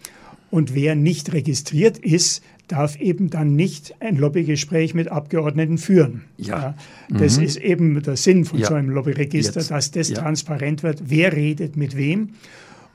Und 0.49 0.73
wer 0.73 0.95
nicht 0.95 1.33
registriert 1.33 1.97
ist, 1.97 2.41
darf 2.67 2.97
eben 2.97 3.29
dann 3.29 3.55
nicht 3.55 3.95
ein 3.99 4.17
Lobbygespräch 4.17 4.93
mit 4.93 5.09
Abgeordneten 5.09 5.77
führen. 5.77 6.23
Ja. 6.37 6.75
das 7.09 7.37
mhm. 7.37 7.43
ist 7.43 7.57
eben 7.57 8.03
der 8.03 8.17
Sinn 8.17 8.45
von 8.45 8.61
so 8.63 8.73
einem 8.73 8.89
Lobbyregister, 8.89 9.59
Jetzt. 9.59 9.71
dass 9.71 9.91
das 9.91 10.11
transparent 10.11 10.83
wird, 10.83 11.03
wer 11.05 11.33
redet 11.33 11.77
mit 11.77 11.95
wem. 11.95 12.29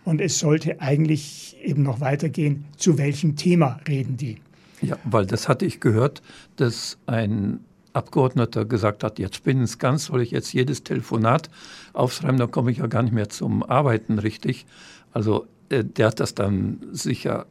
Und 0.05 0.21
es 0.21 0.39
sollte 0.39 0.81
eigentlich 0.81 1.57
eben 1.63 1.83
noch 1.83 2.01
weitergehen, 2.01 2.65
zu 2.77 2.99
welchem 2.99 3.37
Thema 3.37 3.81
reden 3.87 4.17
die. 4.17 4.39
Ja, 4.83 4.99
weil 5.05 5.27
das 5.27 5.49
hatte 5.49 5.65
ich 5.65 5.81
gehört, 5.81 6.23
dass 6.57 6.99
ein 7.07 7.61
Abgeordneter 7.93 8.65
gesagt 8.65 9.05
hat, 9.05 9.19
jetzt 9.19 9.45
bin 9.45 9.63
ich 9.63 9.79
ganz, 9.79 10.07
soll 10.07 10.23
ich 10.23 10.31
jetzt 10.31 10.53
jedes 10.53 10.83
Telefonat 10.83 11.51
aufschreiben, 11.93 12.39
dann 12.39 12.51
komme 12.51 12.71
ich 12.71 12.79
ja 12.79 12.87
gar 12.87 13.03
nicht 13.03 13.13
mehr 13.13 13.29
zum 13.29 13.63
Arbeiten 13.63 14.19
richtig. 14.19 14.67
Also 15.13 15.47
äh, 15.69 15.85
der 15.85 16.09
hat 16.09 16.21
das 16.21 16.35
dann 16.35 16.81
sicher 16.93 17.47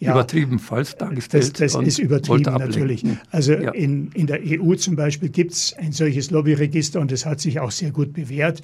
ja, 0.00 0.12
übertrieben 0.12 0.58
falsch 0.58 0.94
dargestellt. 0.96 1.60
Das, 1.60 1.72
das 1.72 1.82
ist 1.86 1.98
übertrieben 1.98 2.42
natürlich. 2.42 3.04
Also 3.30 3.52
ja. 3.52 3.70
in, 3.72 4.10
in 4.12 4.26
der 4.26 4.40
EU 4.42 4.74
zum 4.74 4.96
Beispiel 4.96 5.28
gibt 5.28 5.52
es 5.52 5.74
ein 5.74 5.92
solches 5.92 6.30
Lobbyregister 6.30 7.00
und 7.00 7.10
das 7.10 7.26
hat 7.26 7.40
sich 7.40 7.60
auch 7.60 7.70
sehr 7.70 7.90
gut 7.90 8.12
bewährt. 8.12 8.62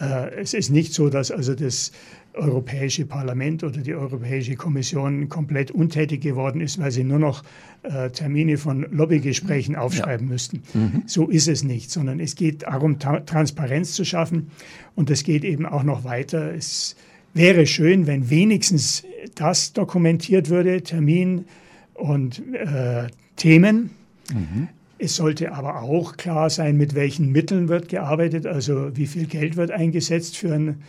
Äh, 0.00 0.34
es 0.40 0.54
ist 0.54 0.70
nicht 0.70 0.94
so, 0.94 1.10
dass 1.10 1.30
also 1.30 1.54
das 1.54 1.92
Europäische 2.32 3.06
Parlament 3.06 3.64
oder 3.64 3.80
die 3.80 3.94
Europäische 3.94 4.54
Kommission 4.54 5.28
komplett 5.28 5.70
untätig 5.72 6.20
geworden 6.20 6.60
ist, 6.60 6.78
weil 6.78 6.92
sie 6.92 7.02
nur 7.02 7.18
noch 7.18 7.42
äh, 7.82 8.10
Termine 8.10 8.56
von 8.56 8.86
Lobbygesprächen 8.90 9.74
aufschreiben 9.74 10.28
ja. 10.28 10.32
müssten. 10.32 10.62
Mhm. 10.72 11.02
So 11.06 11.28
ist 11.28 11.48
es 11.48 11.64
nicht, 11.64 11.90
sondern 11.90 12.20
es 12.20 12.36
geht 12.36 12.62
darum, 12.62 12.98
Transparenz 12.98 13.92
zu 13.94 14.04
schaffen 14.04 14.50
und 14.94 15.10
es 15.10 15.24
geht 15.24 15.44
eben 15.44 15.66
auch 15.66 15.82
noch 15.82 16.04
weiter. 16.04 16.54
Es 16.54 16.94
wäre 17.34 17.66
schön, 17.66 18.06
wenn 18.06 18.30
wenigstens 18.30 19.04
das 19.34 19.72
dokumentiert 19.72 20.50
würde, 20.50 20.82
Termin 20.82 21.46
und 21.94 22.42
äh, 22.54 23.08
Themen. 23.36 23.90
Mhm. 24.32 24.68
Es 25.02 25.16
sollte 25.16 25.52
aber 25.52 25.82
auch 25.82 26.18
klar 26.18 26.50
sein, 26.50 26.76
mit 26.76 26.94
welchen 26.94 27.32
Mitteln 27.32 27.68
wird 27.68 27.88
gearbeitet, 27.88 28.46
also 28.46 28.94
wie 28.94 29.06
viel 29.06 29.24
Geld 29.24 29.56
wird 29.56 29.70
eingesetzt 29.70 30.36
für 30.36 30.52
ein 30.52 30.82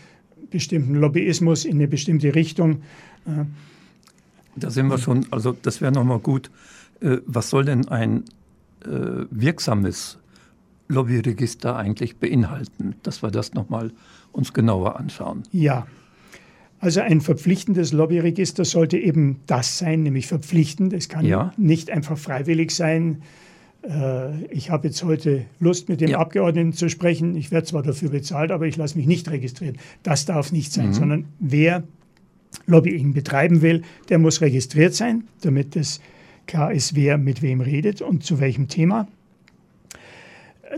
bestimmten 0.50 0.95
Lobbyismus 0.95 1.63
in 1.63 1.78
eine 1.78 1.88
bestimmte 1.88 2.36
Richtung. 2.36 2.82
Äh, 3.26 3.45
da 4.58 4.69
sind 4.69 4.88
wir 4.88 4.97
schon, 4.97 5.26
also 5.32 5.54
das 5.54 5.80
wäre 5.80 5.93
nochmal 5.93 6.19
gut. 6.19 6.52
Äh, 7.00 7.19
was 7.26 7.50
soll 7.50 7.63
denn 7.63 7.88
ein 7.88 8.26
äh, 8.84 8.89
wirksames 9.30 10.17
Lobbyregister 10.89 11.78
eigentlich 11.78 12.17
beinhalten, 12.17 12.95
dass 13.04 13.24
wir 13.24 13.32
das 13.32 13.54
nochmal 13.54 13.91
uns 14.34 14.52
genauer 14.52 15.00
anschauen? 15.00 15.43
Ja, 15.54 15.88
also 16.82 17.00
ein 17.00 17.21
verpflichtendes 17.21 17.93
Lobbyregister 17.93 18.65
sollte 18.65 18.97
eben 18.97 19.39
das 19.47 19.78
sein, 19.78 20.04
nämlich 20.04 20.28
verpflichtend. 20.28 20.91
Es 20.91 21.08
kann 21.08 21.26
ja. 21.26 21.54
nicht 21.56 21.91
einfach 21.91 22.17
freiwillig 22.17 22.71
sein. 22.71 23.21
Äh, 23.88 24.46
ich 24.46 24.70
habe 24.70 24.88
jetzt 24.88 25.04
heute 25.04 25.46
Lust, 25.60 25.89
mit 25.89 26.02
dem 26.02 26.12
ja. 26.12 26.20
Abgeordneten 26.20 26.74
zu 26.74 26.89
sprechen. 26.89 27.36
Ich 27.36 27.52
werde 27.52 27.67
zwar 27.67 27.84
dafür 27.84 28.10
bezahlt, 28.10 28.52
aber 28.52 28.67
ich 28.67 28.78
lasse 28.78 28.98
mich 28.98 29.08
nicht 29.08 29.30
registrieren. 29.30 29.78
Das 30.04 30.26
darf 30.26 30.52
nicht 30.52 30.72
sein, 30.72 30.88
mhm. 30.88 30.94
sondern 30.94 31.26
wer 31.39 31.84
Lobbying 32.65 33.13
betreiben 33.13 33.62
will, 33.62 33.84
der 34.10 34.20
muss 34.20 34.41
registriert 34.41 34.94
sein, 34.94 35.24
damit 35.41 35.76
es 35.76 36.02
klar 36.48 36.74
ist, 36.74 36.96
wer 36.96 37.17
mit 37.17 37.41
wem 37.41 37.62
redet 37.62 38.02
und 38.02 38.24
zu 38.24 38.39
welchem 38.39 38.67
Thema. 38.67 39.08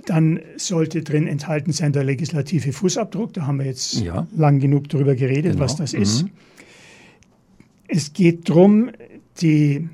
Dann 0.06 0.40
sollte 0.58 1.04
drin 1.04 1.28
enthalten 1.28 1.72
sein 1.72 1.94
der 1.94 2.04
legislative 2.04 2.74
Fußabdruck. 2.74 3.34
Da 3.34 3.46
haben 3.46 3.60
wir 3.60 3.66
jetzt 3.66 4.02
ja. 4.02 4.28
lang 4.36 4.60
genug 4.60 4.90
darüber 4.90 5.16
geredet, 5.16 5.54
genau. 5.54 5.64
was 5.64 5.76
das 5.76 5.94
ist. 5.94 6.24
Mhm. 6.24 6.30
Es 7.88 8.14
geht 8.14 8.50
darum, 8.50 8.90
die 9.42 9.88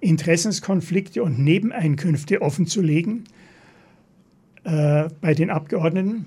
Interessenskonflikte 0.00 1.22
und 1.22 1.38
Nebeneinkünfte 1.38 2.42
offenzulegen 2.42 3.24
äh, 4.64 5.08
bei 5.20 5.34
den 5.34 5.50
Abgeordneten. 5.50 6.26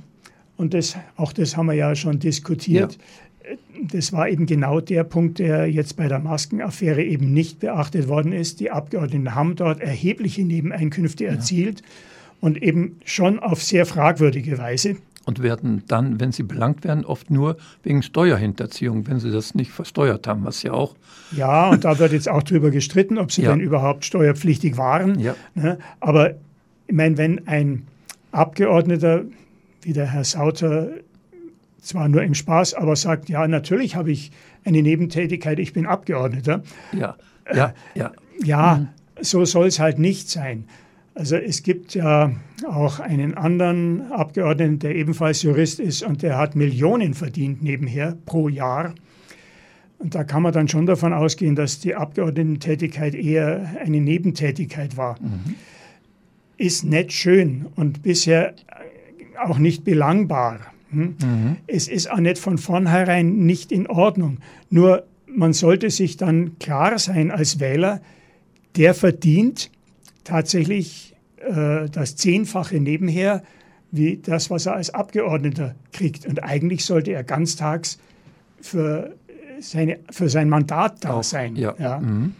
Und 0.57 0.73
das, 0.73 0.97
auch 1.15 1.33
das 1.33 1.57
haben 1.57 1.67
wir 1.67 1.73
ja 1.73 1.95
schon 1.95 2.19
diskutiert. 2.19 2.93
Ja. 2.93 3.55
Das 3.91 4.13
war 4.13 4.29
eben 4.29 4.45
genau 4.45 4.79
der 4.79 5.03
Punkt, 5.03 5.39
der 5.39 5.69
jetzt 5.69 5.97
bei 5.97 6.07
der 6.07 6.19
Maskenaffäre 6.19 7.03
eben 7.03 7.33
nicht 7.33 7.59
beachtet 7.59 8.07
worden 8.07 8.31
ist. 8.31 8.59
Die 8.59 8.69
Abgeordneten 8.69 9.33
haben 9.33 9.55
dort 9.55 9.81
erhebliche 9.81 10.43
Nebeneinkünfte 10.43 11.23
ja. 11.23 11.31
erzielt 11.31 11.81
und 12.39 12.61
eben 12.61 12.99
schon 13.05 13.39
auf 13.39 13.63
sehr 13.63 13.85
fragwürdige 13.85 14.57
Weise 14.57 14.97
und 15.25 15.43
werden 15.43 15.83
dann, 15.87 16.19
wenn 16.19 16.31
sie 16.31 16.43
belangt 16.43 16.83
werden, 16.83 17.05
oft 17.05 17.29
nur 17.29 17.57
wegen 17.83 18.01
Steuerhinterziehung, 18.01 19.07
wenn 19.07 19.19
sie 19.19 19.31
das 19.31 19.55
nicht 19.55 19.71
versteuert 19.71 20.27
haben, 20.27 20.45
was 20.45 20.63
ja 20.63 20.73
auch. 20.73 20.95
Ja, 21.31 21.69
und 21.69 21.85
da 21.85 21.99
wird 21.99 22.11
jetzt 22.11 22.27
auch 22.29 22.43
drüber 22.43 22.71
gestritten, 22.71 23.17
ob 23.17 23.31
sie 23.31 23.43
ja. 23.43 23.51
denn 23.51 23.59
überhaupt 23.59 24.05
steuerpflichtig 24.05 24.77
waren. 24.77 25.19
Ja. 25.19 25.35
Ne? 25.53 25.77
Aber 25.99 26.31
ich 26.87 26.95
meine, 26.95 27.17
wenn 27.17 27.47
ein 27.47 27.87
Abgeordneter 28.31 29.23
wie 29.81 29.93
der 29.93 30.07
Herr 30.07 30.23
Sauter 30.23 30.89
zwar 31.81 32.07
nur 32.07 32.23
im 32.23 32.35
Spaß, 32.35 32.75
aber 32.75 32.95
sagt, 32.95 33.29
ja, 33.29 33.47
natürlich 33.47 33.95
habe 33.95 34.11
ich 34.11 34.31
eine 34.63 34.81
Nebentätigkeit, 34.81 35.59
ich 35.59 35.73
bin 35.73 35.85
Abgeordneter. 35.85 36.63
Ja, 36.91 37.15
ja, 37.53 37.73
ja. 37.95 38.11
Ja, 38.43 38.75
mhm. 38.75 38.87
so 39.23 39.45
soll 39.45 39.67
es 39.67 39.79
halt 39.79 39.99
nicht 39.99 40.29
sein. 40.29 40.65
Also 41.21 41.35
es 41.35 41.61
gibt 41.61 41.93
ja 41.93 42.31
auch 42.67 42.99
einen 42.99 43.35
anderen 43.35 44.11
Abgeordneten, 44.11 44.79
der 44.79 44.95
ebenfalls 44.95 45.43
Jurist 45.43 45.79
ist 45.79 46.01
und 46.01 46.23
der 46.23 46.39
hat 46.39 46.55
Millionen 46.55 47.13
verdient 47.13 47.61
nebenher 47.61 48.17
pro 48.25 48.49
Jahr. 48.49 48.95
Und 49.99 50.15
da 50.15 50.23
kann 50.23 50.41
man 50.41 50.51
dann 50.51 50.67
schon 50.67 50.87
davon 50.87 51.13
ausgehen, 51.13 51.55
dass 51.55 51.79
die 51.79 51.93
Abgeordnetentätigkeit 51.93 53.13
eher 53.13 53.69
eine 53.79 54.01
Nebentätigkeit 54.01 54.97
war. 54.97 55.21
Mhm. 55.21 55.53
Ist 56.57 56.85
nicht 56.85 57.11
schön 57.11 57.67
und 57.75 58.01
bisher 58.01 58.55
auch 59.45 59.59
nicht 59.59 59.83
belangbar. 59.83 60.61
Hm? 60.89 61.17
Mhm. 61.21 61.57
Es 61.67 61.87
ist 61.87 62.09
auch 62.09 62.17
nicht 62.17 62.39
von 62.39 62.57
vornherein 62.57 63.45
nicht 63.45 63.71
in 63.71 63.85
Ordnung. 63.85 64.39
Nur 64.71 65.03
man 65.27 65.53
sollte 65.53 65.91
sich 65.91 66.17
dann 66.17 66.57
klar 66.57 66.97
sein 66.97 67.29
als 67.29 67.59
Wähler, 67.59 68.01
der 68.75 68.95
verdient 68.95 69.69
tatsächlich 70.23 71.10
äh, 71.47 71.89
das 71.89 72.15
Zehnfache 72.15 72.79
nebenher 72.79 73.43
wie 73.91 74.17
das, 74.17 74.49
was 74.49 74.65
er 74.65 74.75
als 74.75 74.93
Abgeordneter 74.93 75.75
kriegt. 75.91 76.25
Und 76.25 76.43
eigentlich 76.43 76.85
sollte 76.85 77.11
er 77.11 77.23
ganztags 77.23 77.99
für, 78.61 79.15
seine, 79.59 79.99
für 80.09 80.29
sein 80.29 80.49
Mandat 80.49 81.03
da 81.03 81.13
Auch, 81.15 81.23
sein. 81.23 81.55
Ja. 81.55 81.75
ja. 81.77 81.99
Mhm. 81.99 82.33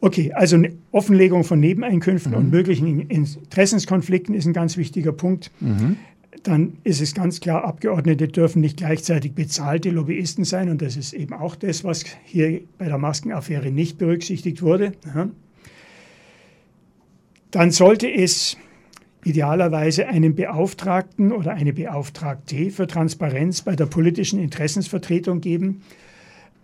Okay, 0.00 0.32
also 0.32 0.56
eine 0.56 0.72
Offenlegung 0.92 1.44
von 1.44 1.60
Nebeneinkünften 1.60 2.32
mhm. 2.32 2.38
und 2.38 2.50
möglichen 2.50 3.00
Interessenskonflikten 3.08 4.34
ist 4.34 4.46
ein 4.46 4.52
ganz 4.52 4.76
wichtiger 4.76 5.12
Punkt. 5.12 5.50
Mhm. 5.60 5.96
Dann 6.42 6.76
ist 6.84 7.00
es 7.00 7.14
ganz 7.14 7.40
klar, 7.40 7.64
Abgeordnete 7.64 8.28
dürfen 8.28 8.60
nicht 8.60 8.78
gleichzeitig 8.78 9.34
bezahlte 9.34 9.90
Lobbyisten 9.90 10.44
sein. 10.44 10.68
Und 10.68 10.82
das 10.82 10.96
ist 10.96 11.12
eben 11.12 11.32
auch 11.32 11.54
das, 11.54 11.84
was 11.84 12.04
hier 12.24 12.60
bei 12.76 12.86
der 12.86 12.98
Maskenaffäre 12.98 13.70
nicht 13.70 13.98
berücksichtigt 13.98 14.62
wurde. 14.62 14.92
Ja 15.14 15.28
dann 17.54 17.70
sollte 17.70 18.10
es 18.10 18.56
idealerweise 19.24 20.08
einen 20.08 20.34
Beauftragten 20.34 21.32
oder 21.32 21.52
eine 21.52 21.72
Beauftragte 21.72 22.70
für 22.70 22.86
Transparenz 22.86 23.62
bei 23.62 23.76
der 23.76 23.86
politischen 23.86 24.40
Interessensvertretung 24.40 25.40
geben, 25.40 25.82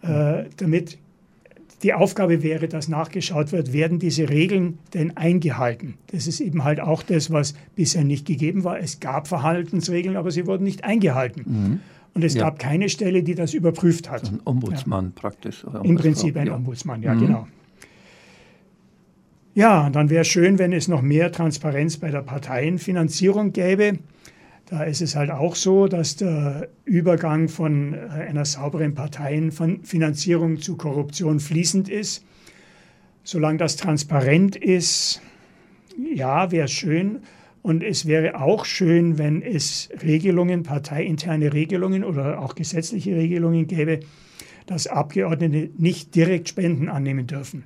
äh, 0.02 0.44
damit 0.56 0.98
die 1.84 1.94
Aufgabe 1.94 2.42
wäre, 2.42 2.68
dass 2.68 2.88
nachgeschaut 2.88 3.52
wird, 3.52 3.72
werden 3.72 3.98
diese 4.00 4.28
Regeln 4.28 4.78
denn 4.92 5.16
eingehalten? 5.16 5.94
Das 6.08 6.26
ist 6.26 6.40
eben 6.40 6.64
halt 6.64 6.80
auch 6.80 7.02
das, 7.02 7.30
was 7.30 7.54
bisher 7.76 8.04
nicht 8.04 8.26
gegeben 8.26 8.64
war. 8.64 8.78
Es 8.78 9.00
gab 9.00 9.28
Verhaltensregeln, 9.28 10.16
aber 10.16 10.30
sie 10.30 10.46
wurden 10.46 10.64
nicht 10.64 10.84
eingehalten. 10.84 11.44
Mhm. 11.46 11.80
Und 12.12 12.24
es 12.24 12.34
ja. 12.34 12.42
gab 12.42 12.58
keine 12.58 12.88
Stelle, 12.88 13.22
die 13.22 13.36
das 13.36 13.54
überprüft 13.54 14.10
hat. 14.10 14.24
Ein 14.24 14.40
Ombudsmann 14.44 15.06
ja. 15.06 15.12
praktisch. 15.14 15.64
Im 15.84 15.96
Prinzip 15.96 16.36
ein 16.36 16.48
ja. 16.48 16.56
Ombudsmann, 16.56 17.02
ja, 17.02 17.14
mhm. 17.14 17.20
genau. 17.20 17.46
Ja, 19.60 19.90
dann 19.90 20.08
wäre 20.08 20.22
es 20.22 20.28
schön, 20.28 20.58
wenn 20.58 20.72
es 20.72 20.88
noch 20.88 21.02
mehr 21.02 21.32
Transparenz 21.32 21.98
bei 21.98 22.10
der 22.10 22.22
Parteienfinanzierung 22.22 23.52
gäbe. 23.52 23.98
Da 24.64 24.84
ist 24.84 25.02
es 25.02 25.16
halt 25.16 25.30
auch 25.30 25.54
so, 25.54 25.86
dass 25.86 26.16
der 26.16 26.68
Übergang 26.86 27.50
von 27.50 27.92
äh, 27.92 27.98
einer 28.26 28.46
sauberen 28.46 28.94
Parteienfinanzierung 28.94 30.62
zu 30.62 30.78
Korruption 30.78 31.40
fließend 31.40 31.90
ist. 31.90 32.24
Solange 33.22 33.58
das 33.58 33.76
transparent 33.76 34.56
ist, 34.56 35.20
ja, 36.10 36.50
wäre 36.50 36.64
es 36.64 36.72
schön. 36.72 37.18
Und 37.60 37.82
es 37.82 38.06
wäre 38.06 38.40
auch 38.40 38.64
schön, 38.64 39.18
wenn 39.18 39.42
es 39.42 39.90
Regelungen, 40.02 40.62
parteiinterne 40.62 41.52
Regelungen 41.52 42.02
oder 42.02 42.40
auch 42.40 42.54
gesetzliche 42.54 43.14
Regelungen 43.14 43.66
gäbe, 43.66 44.00
dass 44.64 44.86
Abgeordnete 44.86 45.68
nicht 45.76 46.14
direkt 46.14 46.48
Spenden 46.48 46.88
annehmen 46.88 47.26
dürfen. 47.26 47.64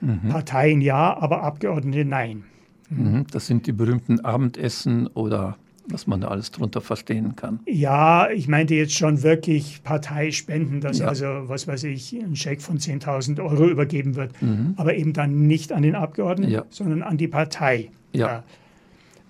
Mhm. 0.00 0.28
Parteien 0.30 0.80
ja, 0.80 1.16
aber 1.16 1.42
Abgeordnete 1.42 2.04
nein. 2.04 2.44
Mhm. 2.90 3.26
Das 3.30 3.46
sind 3.46 3.66
die 3.66 3.72
berühmten 3.72 4.20
Abendessen 4.20 5.06
oder 5.08 5.56
was 5.90 6.06
man 6.06 6.20
da 6.20 6.28
alles 6.28 6.50
drunter 6.50 6.80
verstehen 6.80 7.34
kann. 7.34 7.60
Ja, 7.66 8.28
ich 8.30 8.46
meinte 8.46 8.74
jetzt 8.74 8.94
schon 8.94 9.22
wirklich 9.22 9.82
Parteispenden, 9.82 10.80
dass 10.80 10.98
ja. 10.98 11.08
also, 11.08 11.26
was 11.46 11.66
weiß 11.66 11.84
ich, 11.84 12.12
ein 12.12 12.36
Scheck 12.36 12.60
von 12.60 12.78
10.000 12.78 13.42
Euro 13.42 13.66
übergeben 13.66 14.14
wird, 14.14 14.40
mhm. 14.42 14.74
aber 14.76 14.94
eben 14.94 15.12
dann 15.12 15.46
nicht 15.46 15.72
an 15.72 15.82
den 15.82 15.94
Abgeordneten, 15.94 16.52
ja. 16.52 16.64
sondern 16.68 17.02
an 17.02 17.16
die 17.16 17.28
Partei. 17.28 17.90
Ja. 18.12 18.44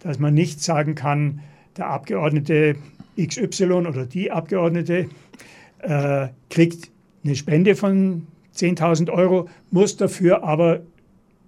Dass 0.00 0.18
man 0.18 0.34
nicht 0.34 0.62
sagen 0.62 0.94
kann, 0.94 1.40
der 1.76 1.88
Abgeordnete 1.88 2.76
XY 3.16 3.72
oder 3.72 4.06
die 4.06 4.30
Abgeordnete 4.30 5.08
äh, 5.80 6.28
kriegt 6.50 6.90
eine 7.24 7.34
Spende 7.36 7.74
von 7.74 8.26
10.000 8.58 9.10
Euro, 9.10 9.48
muss 9.70 9.96
dafür 9.96 10.42
aber 10.44 10.80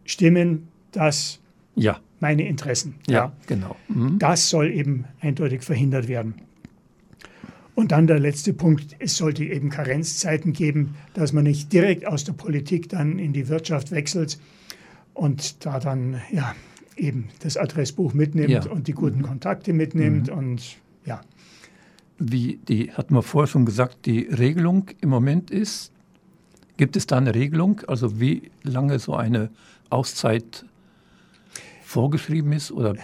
stimmen, 0.04 0.68
dass 0.92 1.40
ja. 1.74 1.98
meine 2.20 2.46
Interessen. 2.46 2.94
Ja, 3.08 3.14
ja. 3.14 3.32
genau. 3.46 3.76
Mhm. 3.88 4.18
Das 4.18 4.50
soll 4.50 4.70
eben 4.70 5.04
eindeutig 5.20 5.62
verhindert 5.62 6.08
werden. 6.08 6.34
Und 7.74 7.92
dann 7.92 8.06
der 8.06 8.18
letzte 8.18 8.52
Punkt, 8.52 8.96
es 8.98 9.16
sollte 9.16 9.44
eben 9.44 9.70
Karenzzeiten 9.70 10.52
geben, 10.52 10.96
dass 11.14 11.32
man 11.32 11.44
nicht 11.44 11.72
direkt 11.72 12.06
aus 12.06 12.24
der 12.24 12.32
Politik 12.34 12.88
dann 12.88 13.18
in 13.18 13.32
die 13.32 13.48
Wirtschaft 13.48 13.90
wechselt 13.90 14.38
und 15.14 15.64
da 15.64 15.80
dann 15.80 16.20
ja 16.30 16.54
eben 16.96 17.28
das 17.40 17.56
Adressbuch 17.56 18.12
mitnimmt 18.12 18.50
ja. 18.50 18.70
und 18.70 18.86
die 18.86 18.92
guten 18.92 19.20
mhm. 19.20 19.22
Kontakte 19.22 19.72
mitnimmt 19.72 20.28
mhm. 20.28 20.38
und 20.38 20.76
ja. 21.06 21.22
Wie 22.18 22.58
die 22.68 22.92
hatten 22.92 23.14
wir 23.14 23.22
vorher 23.22 23.46
schon 23.46 23.64
gesagt, 23.64 24.04
die 24.04 24.20
Regelung 24.20 24.90
im 25.00 25.08
Moment 25.08 25.50
ist, 25.50 25.90
gibt 26.80 26.96
es 26.96 27.06
da 27.06 27.18
eine 27.18 27.34
Regelung, 27.34 27.82
also 27.88 28.20
wie 28.20 28.50
lange 28.62 28.98
so 29.00 29.14
eine 29.14 29.50
Auszeit 29.90 30.64
vorgeschrieben 31.82 32.52
ist? 32.52 32.72
Oder? 32.72 32.94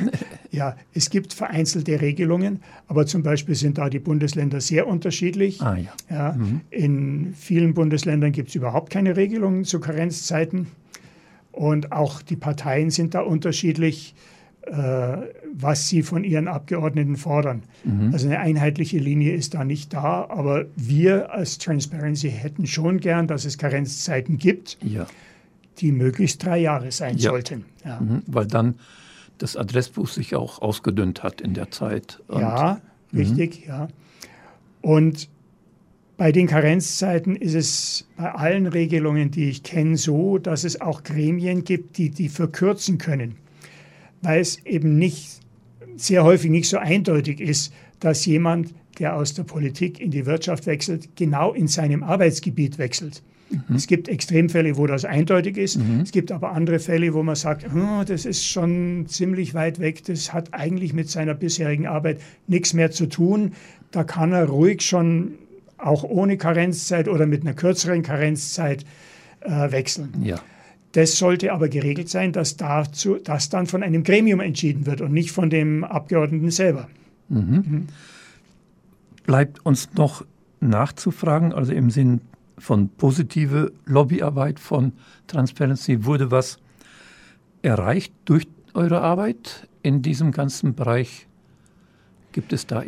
ja, 0.50 0.76
es 0.92 1.08
gibt 1.08 1.32
vereinzelte 1.32 1.98
Regelungen, 2.02 2.60
aber 2.88 3.06
zum 3.06 3.22
Beispiel 3.22 3.54
sind 3.54 3.78
da 3.78 3.88
die 3.88 4.00
Bundesländer 4.00 4.60
sehr 4.60 4.86
unterschiedlich. 4.86 5.62
Ah, 5.62 5.78
ja. 5.78 5.92
Ja, 6.10 6.32
mhm. 6.34 6.60
In 6.68 7.34
vielen 7.34 7.72
Bundesländern 7.72 8.32
gibt 8.32 8.50
es 8.50 8.54
überhaupt 8.54 8.90
keine 8.92 9.16
Regelungen 9.16 9.64
zu 9.64 9.80
Karenzzeiten. 9.80 10.66
Und 11.52 11.90
auch 11.90 12.20
die 12.20 12.36
Parteien 12.36 12.90
sind 12.90 13.14
da 13.14 13.20
unterschiedlich, 13.20 14.14
was 14.64 15.88
sie 15.88 16.02
von 16.02 16.24
ihren 16.24 16.46
Abgeordneten 16.46 17.16
fordern. 17.16 17.62
Mhm. 17.84 18.10
Also 18.12 18.28
eine 18.28 18.38
einheitliche 18.38 18.98
Linie 18.98 19.34
ist 19.34 19.54
da 19.54 19.64
nicht 19.64 19.92
da, 19.92 20.26
aber 20.28 20.66
wir 20.76 21.32
als 21.32 21.58
Transparency 21.58 22.30
hätten 22.30 22.66
schon 22.66 22.98
gern, 22.98 23.26
dass 23.26 23.44
es 23.44 23.58
Karenzzeiten 23.58 24.38
gibt. 24.38 24.78
Ja 24.82 25.06
die 25.78 25.92
möglichst 25.92 26.44
drei 26.44 26.58
Jahre 26.58 26.92
sein 26.92 27.16
ja. 27.18 27.30
sollten. 27.30 27.64
Ja. 27.84 28.00
Mhm, 28.00 28.22
weil 28.26 28.46
dann 28.46 28.76
das 29.38 29.56
Adressbuch 29.56 30.08
sich 30.08 30.34
auch 30.34 30.62
ausgedünnt 30.62 31.22
hat 31.22 31.40
in 31.40 31.54
der 31.54 31.70
Zeit. 31.70 32.22
Und, 32.28 32.40
ja, 32.40 32.80
mhm. 33.10 33.18
richtig, 33.18 33.66
ja. 33.66 33.88
Und 34.80 35.28
bei 36.16 36.30
den 36.30 36.46
Karenzzeiten 36.46 37.34
ist 37.34 37.54
es 37.54 38.06
bei 38.16 38.32
allen 38.32 38.66
Regelungen, 38.66 39.30
die 39.30 39.48
ich 39.48 39.62
kenne, 39.62 39.96
so, 39.96 40.38
dass 40.38 40.64
es 40.64 40.80
auch 40.80 41.02
Gremien 41.02 41.64
gibt, 41.64 41.98
die 41.98 42.10
die 42.10 42.28
verkürzen 42.28 42.98
können, 42.98 43.36
weil 44.22 44.40
es 44.40 44.64
eben 44.64 44.96
nicht 44.96 45.40
sehr 45.96 46.24
häufig 46.24 46.50
nicht 46.50 46.68
so 46.68 46.78
eindeutig 46.78 47.40
ist, 47.40 47.72
dass 48.00 48.24
jemand, 48.26 48.74
der 48.98 49.16
aus 49.16 49.34
der 49.34 49.44
Politik 49.44 50.00
in 50.00 50.10
die 50.10 50.26
Wirtschaft 50.26 50.66
wechselt, 50.66 51.16
genau 51.16 51.52
in 51.52 51.68
seinem 51.68 52.02
Arbeitsgebiet 52.02 52.78
wechselt. 52.78 53.22
Mhm. 53.50 53.76
Es 53.76 53.86
gibt 53.86 54.08
Extremfälle, 54.08 54.76
wo 54.76 54.86
das 54.86 55.04
eindeutig 55.04 55.56
ist. 55.56 55.76
Mhm. 55.78 56.00
Es 56.00 56.12
gibt 56.12 56.32
aber 56.32 56.52
andere 56.52 56.78
Fälle, 56.78 57.12
wo 57.14 57.22
man 57.22 57.36
sagt, 57.36 57.66
oh, 57.74 58.02
das 58.04 58.24
ist 58.24 58.46
schon 58.46 59.06
ziemlich 59.08 59.54
weit 59.54 59.78
weg, 59.78 60.04
das 60.04 60.32
hat 60.32 60.54
eigentlich 60.54 60.92
mit 60.92 61.10
seiner 61.10 61.34
bisherigen 61.34 61.86
Arbeit 61.86 62.20
nichts 62.46 62.72
mehr 62.72 62.90
zu 62.90 63.06
tun. 63.06 63.52
Da 63.90 64.04
kann 64.04 64.32
er 64.32 64.46
ruhig 64.46 64.82
schon 64.82 65.34
auch 65.76 66.04
ohne 66.04 66.36
Karenzzeit 66.36 67.08
oder 67.08 67.26
mit 67.26 67.42
einer 67.42 67.54
kürzeren 67.54 68.02
Karenzzeit 68.02 68.84
äh, 69.40 69.72
wechseln. 69.72 70.12
Ja. 70.22 70.40
Das 70.92 71.16
sollte 71.16 71.52
aber 71.52 71.68
geregelt 71.68 72.08
sein, 72.08 72.32
dass 72.32 72.56
dazu, 72.56 73.16
das 73.22 73.48
dann 73.48 73.66
von 73.66 73.82
einem 73.82 74.04
Gremium 74.04 74.40
entschieden 74.40 74.86
wird 74.86 75.00
und 75.00 75.12
nicht 75.12 75.32
von 75.32 75.48
dem 75.48 75.84
Abgeordneten 75.84 76.50
selber. 76.50 76.88
Mhm. 77.28 77.38
Mhm. 77.40 77.86
Bleibt 79.24 79.64
uns 79.64 79.94
noch 79.94 80.24
nachzufragen, 80.60 81.52
also 81.52 81.72
im 81.72 81.90
Sinn 81.90 82.20
von 82.58 82.88
positive 82.90 83.72
Lobbyarbeit 83.86 84.60
von 84.60 84.92
Transparency 85.26 86.04
wurde 86.04 86.30
was 86.30 86.58
erreicht 87.62 88.12
durch 88.24 88.46
eure 88.74 89.00
Arbeit 89.00 89.68
in 89.82 90.02
diesem 90.02 90.30
ganzen 90.30 90.74
Bereich? 90.74 91.26
Gibt 92.32 92.52
es 92.52 92.66
da 92.66 92.82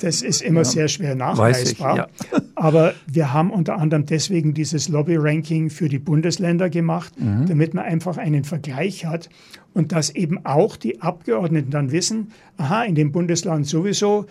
das 0.00 0.22
ist 0.22 0.42
immer 0.42 0.60
ja, 0.60 0.64
sehr 0.64 0.88
schwer 0.88 1.14
nachweisbar. 1.14 1.92
Ich, 1.92 2.32
ja. 2.32 2.40
Aber 2.54 2.94
wir 3.06 3.32
haben 3.32 3.50
unter 3.50 3.78
anderem 3.78 4.06
deswegen 4.06 4.54
dieses 4.54 4.88
Lobby-Ranking 4.88 5.70
für 5.70 5.88
die 5.88 5.98
Bundesländer 5.98 6.70
gemacht, 6.70 7.18
mhm. 7.18 7.46
damit 7.46 7.74
man 7.74 7.84
einfach 7.84 8.16
einen 8.16 8.44
Vergleich 8.44 9.06
hat 9.06 9.28
und 9.74 9.92
dass 9.92 10.10
eben 10.10 10.44
auch 10.44 10.76
die 10.76 11.00
Abgeordneten 11.00 11.70
dann 11.70 11.92
wissen, 11.92 12.32
aha, 12.56 12.84
in 12.84 12.94
dem 12.94 13.12
Bundesland 13.12 13.66
sowieso 13.66 14.26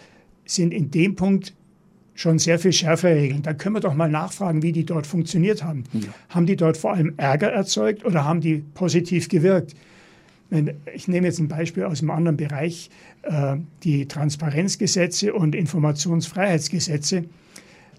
sind 0.46 0.74
in 0.74 0.92
dem 0.92 1.16
Punkt 1.16 1.54
schon 2.16 2.38
sehr 2.38 2.60
viel 2.60 2.74
schärfere 2.74 3.16
Regeln. 3.16 3.42
Da 3.44 3.54
können 3.54 3.76
wir 3.76 3.80
doch 3.80 3.94
mal 3.94 4.10
nachfragen, 4.10 4.62
wie 4.62 4.74
die 4.74 4.86
dort 4.86 5.08
funktioniert 5.08 5.64
haben. 5.64 5.86
Ja. 5.94 6.10
Haben 6.30 6.46
die 6.46 6.56
dort 6.56 6.76
vor 6.76 6.94
allem 6.94 7.14
Ärger 7.18 7.52
erzeugt 7.52 8.06
oder 8.06 8.26
haben 8.26 8.42
die 8.42 8.58
positiv 8.74 9.30
gewirkt? 9.30 9.76
Ich 10.94 11.08
nehme 11.08 11.28
jetzt 11.28 11.40
ein 11.40 11.48
Beispiel 11.48 11.84
aus 11.84 12.02
einem 12.02 12.12
anderen 12.12 12.38
Bereich, 12.38 12.90
äh, 13.22 13.58
die 13.84 14.08
Transparenzgesetze 14.08 15.34
und 15.34 15.54
Informationsfreiheitsgesetze. 15.54 17.26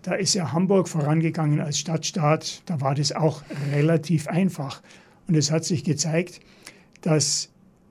Da 0.03 0.15
ist 0.15 0.35
ja 0.35 0.53
Hamburg 0.53 0.89
vorangegangen 0.89 1.61
als 1.61 1.79
Stadtstaat. 1.79 2.63
Da 2.67 2.81
war 2.81 2.95
das 2.95 3.13
auch 3.13 3.43
relativ 3.73 4.27
einfach. 4.27 4.83
Und 5.29 5.37
es 5.37 5.51
hat 5.51 5.65
sich 5.65 5.85
gezeigt, 5.85 6.41
dass 7.03 7.51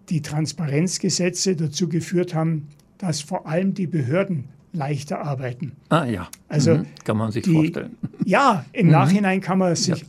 die 0.10 0.22
Transparenzgesetze 0.22 1.56
dazu 1.56 1.88
geführt 1.88 2.34
haben, 2.34 2.68
dass 2.98 3.22
vor 3.22 3.48
allem 3.48 3.74
die 3.74 3.88
Behörden 3.88 4.50
leichter 4.74 5.22
arbeiten. 5.22 5.74
Ah 5.90 6.06
ja, 6.06 6.28
also 6.48 6.76
mhm. 6.76 6.86
kann 7.04 7.18
man 7.18 7.32
sich 7.32 7.44
die, 7.44 7.54
vorstellen. 7.54 7.98
Ja, 8.26 8.66
im 8.72 8.88
mhm. 8.88 8.92
Nachhinein 8.92 9.42
kann 9.42 9.58
man 9.58 9.76
sich 9.76 10.00
ja. 10.00 10.06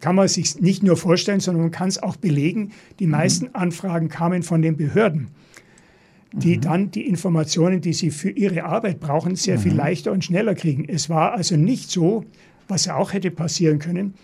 kann 0.00 0.16
man 0.16 0.28
sich 0.28 0.60
nicht 0.60 0.82
nur 0.82 0.96
vorstellen, 0.96 1.40
sondern 1.40 1.62
man 1.62 1.70
kann 1.70 1.88
es 1.88 2.02
auch 2.02 2.16
belegen. 2.16 2.72
Die 2.98 3.06
mhm. 3.06 3.12
meisten 3.12 3.44
mhm. 3.46 3.54
Anfragen 3.54 4.08
kamen 4.08 4.42
von 4.42 4.62
den 4.62 4.76
Behörden, 4.76 5.28
die 6.32 6.56
mhm. 6.56 6.60
dann 6.60 6.90
die 6.90 7.06
Informationen, 7.06 7.80
die 7.80 7.92
sie 7.92 8.10
für 8.10 8.30
ihre 8.30 8.64
Arbeit 8.64 9.00
brauchen, 9.00 9.36
sehr 9.36 9.58
viel 9.58 9.72
mhm. 9.72 9.78
leichter 9.78 10.12
und 10.12 10.24
schneller 10.24 10.54
kriegen. 10.54 10.86
Es 10.88 11.08
war 11.08 11.32
also 11.32 11.56
nicht 11.56 11.90
so, 11.90 12.24
was 12.68 12.86
ja 12.86 12.96
auch 12.96 13.12
hätte 13.12 13.30
passieren 13.30 13.78
können, 13.78 14.14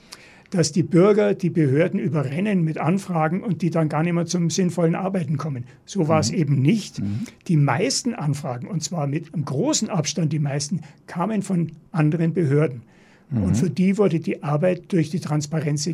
dass 0.50 0.72
die 0.72 0.82
Bürger 0.82 1.34
die 1.34 1.50
Behörden 1.50 2.00
überrennen 2.00 2.62
mit 2.62 2.78
Anfragen 2.78 3.42
und 3.42 3.60
die 3.60 3.70
dann 3.70 3.88
gar 3.88 4.02
nicht 4.02 4.14
mehr 4.14 4.26
zum 4.26 4.48
sinnvollen 4.48 4.94
Arbeiten 4.94 5.36
kommen. 5.36 5.64
So 5.84 6.08
war 6.08 6.16
mhm. 6.16 6.20
es 6.20 6.30
eben 6.30 6.62
nicht. 6.62 7.00
Mhm. 7.00 7.24
Die 7.48 7.56
meisten 7.56 8.14
Anfragen, 8.14 8.66
und 8.66 8.82
zwar 8.82 9.06
mit 9.06 9.34
einem 9.34 9.44
großen 9.44 9.90
Abstand 9.90 10.32
die 10.32 10.38
meisten, 10.38 10.80
kamen 11.06 11.42
von 11.42 11.72
anderen 11.92 12.32
Behörden. 12.32 12.82
Mhm. 13.30 13.42
Und 13.42 13.56
für 13.56 13.68
die 13.68 13.98
wurde 13.98 14.20
die 14.20 14.42
Arbeit 14.42 14.92
durch 14.92 15.10
die 15.10 15.20
Transparenz 15.20 15.88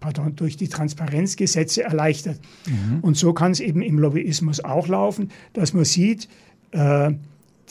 Pardon, 0.00 0.36
durch 0.36 0.56
die 0.56 0.68
Transparenzgesetze 0.68 1.82
erleichtert. 1.82 2.38
Mhm. 2.66 3.00
Und 3.00 3.16
so 3.16 3.32
kann 3.32 3.52
es 3.52 3.60
eben 3.60 3.80
im 3.82 3.98
Lobbyismus 3.98 4.62
auch 4.62 4.88
laufen, 4.88 5.30
dass 5.54 5.72
man 5.72 5.84
sieht, 5.84 6.28
äh, 6.72 7.12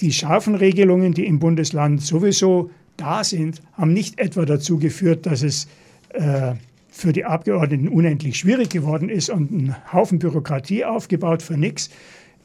die 0.02 0.12
scharfen 0.12 0.56
Regelungen, 0.56 1.14
die 1.14 1.26
im 1.26 1.40
Bundesland 1.40 2.02
sowieso 2.02 2.72
da 2.98 3.24
sind, 3.24 3.62
haben 3.74 3.94
nicht 3.94 4.20
etwa 4.20 4.46
dazu 4.46 4.80
geführt, 4.80 5.26
dass 5.26 5.44
es 5.44 5.68
äh, 6.16 6.56
für 6.90 7.12
die 7.12 7.26
Abgeordneten 7.26 7.90
unendlich 7.90 8.38
schwierig 8.38 8.70
geworden 8.70 9.10
ist 9.10 9.30
und 9.30 9.52
ein 9.52 9.76
Haufen 9.92 10.20
Bürokratie 10.20 10.86
aufgebaut 10.86 11.42
für 11.42 11.58
nichts. 11.58 11.90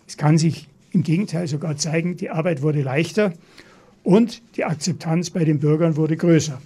Es 0.09 0.17
kann 0.17 0.39
sich 0.39 0.69
im 0.93 1.05
Gegenteil 1.05 1.47
sogar 1.47 1.77
zeigen, 1.77 2.17
die 2.17 2.31
Arbeit 2.31 2.63
wurde 2.63 2.83
leichter 2.83 3.33
und 4.03 4.43
die 4.57 4.65
Akzeptanz 4.65 5.31
bei 5.31 5.45
den 5.45 5.61
Bürgern 5.61 5.97
wurde 5.97 6.17
größer. 6.17 6.61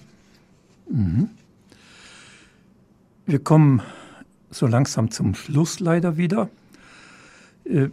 Mhm. 0.88 1.28
Wir 3.26 3.38
kommen 3.38 3.82
so 4.50 4.66
langsam 4.66 5.10
zum 5.10 5.34
Schluss 5.34 5.80
leider 5.80 6.16
wieder. 6.16 6.48
Äh, 7.64 7.88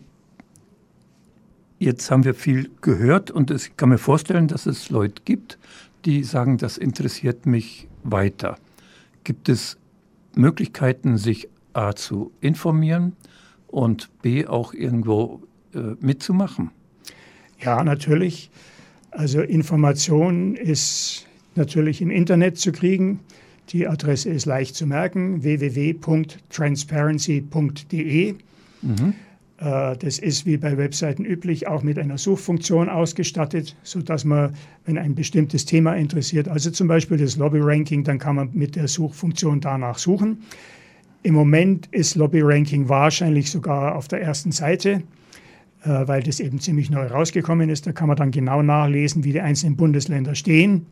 jetzt 1.79 2.11
haben 2.11 2.23
wir 2.23 2.33
viel 2.33 2.69
gehört 2.81 3.31
und 3.31 3.51
ich 3.51 3.75
kann 3.75 3.89
mir 3.89 3.97
vorstellen, 3.97 4.47
dass 4.47 4.65
es 4.65 4.89
Leute 4.89 5.21
gibt, 5.25 5.57
die 6.05 6.23
sagen, 6.23 6.57
das 6.57 6.77
interessiert 6.77 7.45
mich 7.45 7.87
weiter. 8.03 8.57
Gibt 9.23 9.49
es 9.49 9.77
Möglichkeiten, 10.35 11.17
sich 11.17 11.49
A 11.73 11.93
zu 11.93 12.31
informieren 12.41 13.15
und 13.67 14.09
B 14.21 14.45
auch 14.45 14.73
irgendwo 14.73 15.41
äh, 15.73 15.95
mitzumachen? 15.99 16.71
Ja, 17.59 17.83
natürlich. 17.83 18.51
Also 19.11 19.41
Information 19.41 20.55
ist 20.55 21.27
natürlich 21.55 22.01
im 22.01 22.09
Internet 22.09 22.57
zu 22.57 22.71
kriegen. 22.71 23.19
Die 23.69 23.87
Adresse 23.87 24.29
ist 24.29 24.45
leicht 24.45 24.75
zu 24.75 24.87
merken, 24.87 25.43
www.transparency.de. 25.43 28.35
Mhm. 28.81 29.13
Äh, 29.61 29.95
das 29.97 30.17
ist 30.17 30.45
wie 30.45 30.57
bei 30.57 30.77
Webseiten 30.77 31.23
üblich 31.23 31.67
auch 31.67 31.83
mit 31.83 31.99
einer 31.99 32.17
Suchfunktion 32.17 32.89
ausgestattet, 32.89 33.75
sodass 33.83 34.25
man, 34.25 34.53
wenn 34.85 34.97
ein 34.97 35.15
bestimmtes 35.15 35.65
Thema 35.65 35.93
interessiert, 35.93 36.47
also 36.47 36.71
zum 36.71 36.87
Beispiel 36.87 37.17
das 37.17 37.37
Lobby-Ranking, 37.37 38.03
dann 38.03 38.17
kann 38.17 38.35
man 38.35 38.49
mit 38.53 38.75
der 38.75 38.87
Suchfunktion 38.87 39.61
danach 39.61 39.99
suchen. 39.99 40.41
Im 41.23 41.35
Moment 41.35 41.87
ist 41.91 42.15
Lobby-Ranking 42.15 42.89
wahrscheinlich 42.89 43.51
sogar 43.51 43.95
auf 43.95 44.07
der 44.07 44.21
ersten 44.21 44.51
Seite, 44.51 45.03
äh, 45.83 46.07
weil 46.07 46.23
das 46.23 46.39
eben 46.39 46.59
ziemlich 46.59 46.89
neu 46.89 47.05
rausgekommen 47.05 47.69
ist. 47.69 47.85
Da 47.85 47.91
kann 47.91 48.07
man 48.07 48.17
dann 48.17 48.31
genau 48.31 48.63
nachlesen, 48.63 49.23
wie 49.23 49.31
die 49.31 49.41
einzelnen 49.41 49.75
Bundesländer 49.75 50.33
stehen, 50.33 50.87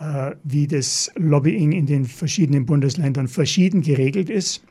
äh, 0.00 0.32
wie 0.42 0.66
das 0.66 1.12
Lobbying 1.14 1.70
in 1.70 1.86
den 1.86 2.04
verschiedenen 2.06 2.66
Bundesländern 2.66 3.28
verschieden 3.28 3.82
geregelt 3.82 4.28
ist. 4.28 4.64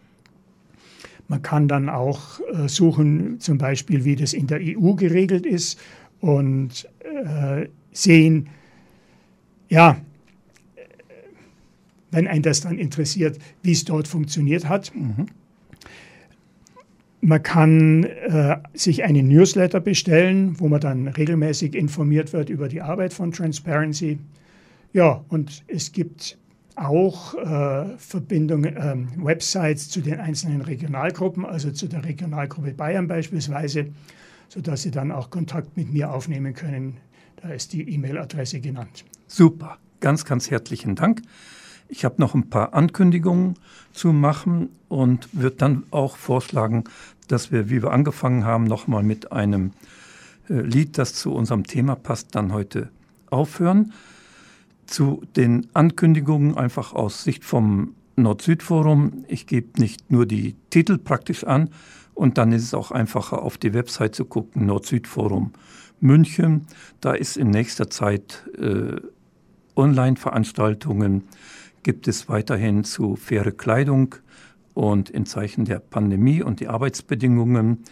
Man 1.27 1.41
kann 1.41 1.67
dann 1.67 1.89
auch 1.89 2.39
äh, 2.53 2.67
suchen, 2.67 3.39
zum 3.39 3.57
Beispiel, 3.57 4.05
wie 4.05 4.15
das 4.15 4.33
in 4.33 4.47
der 4.47 4.59
EU 4.61 4.93
geregelt 4.93 5.45
ist 5.45 5.79
und 6.21 6.87
äh, 6.99 7.67
sehen, 7.91 8.49
ja, 9.69 9.97
wenn 12.11 12.27
ein 12.27 12.41
das 12.41 12.61
dann 12.61 12.77
interessiert, 12.77 13.39
wie 13.63 13.71
es 13.71 13.83
dort 13.85 14.07
funktioniert 14.07 14.69
hat. 14.69 14.93
Mhm. 14.95 15.25
Man 17.21 17.41
kann 17.41 18.03
äh, 18.03 18.57
sich 18.73 19.03
einen 19.03 19.27
Newsletter 19.27 19.79
bestellen, 19.79 20.59
wo 20.59 20.67
man 20.67 20.79
dann 20.79 21.07
regelmäßig 21.07 21.73
informiert 21.73 22.33
wird 22.33 22.49
über 22.49 22.69
die 22.69 22.81
Arbeit 22.81 23.13
von 23.13 23.31
Transparency. 23.31 24.19
Ja, 24.93 25.25
und 25.29 25.63
es 25.67 25.91
gibt 25.91 26.37
auch 26.75 27.33
äh, 27.35 27.97
Verbindungen, 27.97 28.75
ähm, 28.77 29.07
Websites 29.17 29.89
zu 29.89 30.01
den 30.01 30.19
einzelnen 30.19 30.61
Regionalgruppen, 30.61 31.45
also 31.45 31.71
zu 31.71 31.87
der 31.87 32.03
Regionalgruppe 32.03 32.73
Bayern 32.73 33.07
beispielsweise, 33.07 33.87
sodass 34.49 34.83
Sie 34.83 34.91
dann 34.91 35.11
auch 35.11 35.29
Kontakt 35.29 35.77
mit 35.77 35.91
mir 35.91 36.11
aufnehmen 36.11 36.53
können. 36.53 36.97
Da 37.41 37.49
ist 37.49 37.73
die 37.73 37.89
E-Mail-Adresse 37.89 38.59
genannt. 38.59 39.05
Super, 39.27 39.77
ganz, 40.01 40.25
ganz 40.25 40.51
herzlichen 40.51 40.95
Dank. 40.95 41.21
Ich 41.87 42.03
habe 42.03 42.15
noch 42.17 42.33
ein 42.33 42.49
paar 42.49 42.73
Ankündigungen 42.73 43.55
zu 43.93 44.11
machen 44.11 44.69
und 44.89 45.29
würde 45.33 45.55
dann 45.55 45.83
auch 45.91 46.17
vorschlagen, 46.17 46.85
dass 47.27 47.51
wir, 47.51 47.69
wie 47.69 47.81
wir 47.81 47.91
angefangen 47.91 48.43
haben, 48.43 48.65
nochmal 48.65 49.03
mit 49.03 49.31
einem 49.31 49.71
äh, 50.49 50.61
Lied, 50.61 50.97
das 50.97 51.13
zu 51.13 51.33
unserem 51.33 51.65
Thema 51.65 51.95
passt, 51.95 52.35
dann 52.35 52.53
heute 52.53 52.89
aufhören 53.29 53.93
zu 54.85 55.23
den 55.35 55.67
Ankündigungen 55.73 56.57
einfach 56.57 56.93
aus 56.93 57.23
Sicht 57.23 57.43
vom 57.43 57.95
Nord-Süd-Forum. 58.15 59.25
Ich 59.27 59.47
gebe 59.47 59.79
nicht 59.79 60.11
nur 60.11 60.25
die 60.25 60.55
Titel 60.69 60.97
praktisch 60.97 61.43
an 61.43 61.69
und 62.13 62.37
dann 62.37 62.51
ist 62.51 62.63
es 62.63 62.73
auch 62.73 62.91
einfacher, 62.91 63.41
auf 63.41 63.57
die 63.57 63.73
Website 63.73 64.15
zu 64.15 64.25
gucken, 64.25 64.65
Nord-Süd-Forum 64.65 65.51
München. 65.99 66.67
Da 67.01 67.13
ist 67.13 67.37
in 67.37 67.49
nächster 67.49 67.89
Zeit 67.89 68.49
äh, 68.57 68.95
Online-Veranstaltungen, 69.75 71.23
gibt 71.83 72.07
es 72.07 72.29
weiterhin 72.29 72.83
zu 72.83 73.15
faire 73.15 73.51
Kleidung 73.51 74.15
und 74.73 75.09
in 75.09 75.25
Zeichen 75.25 75.65
der 75.65 75.79
Pandemie 75.79 76.41
und 76.41 76.59
die 76.59 76.67
Arbeitsbedingungen. 76.67 77.83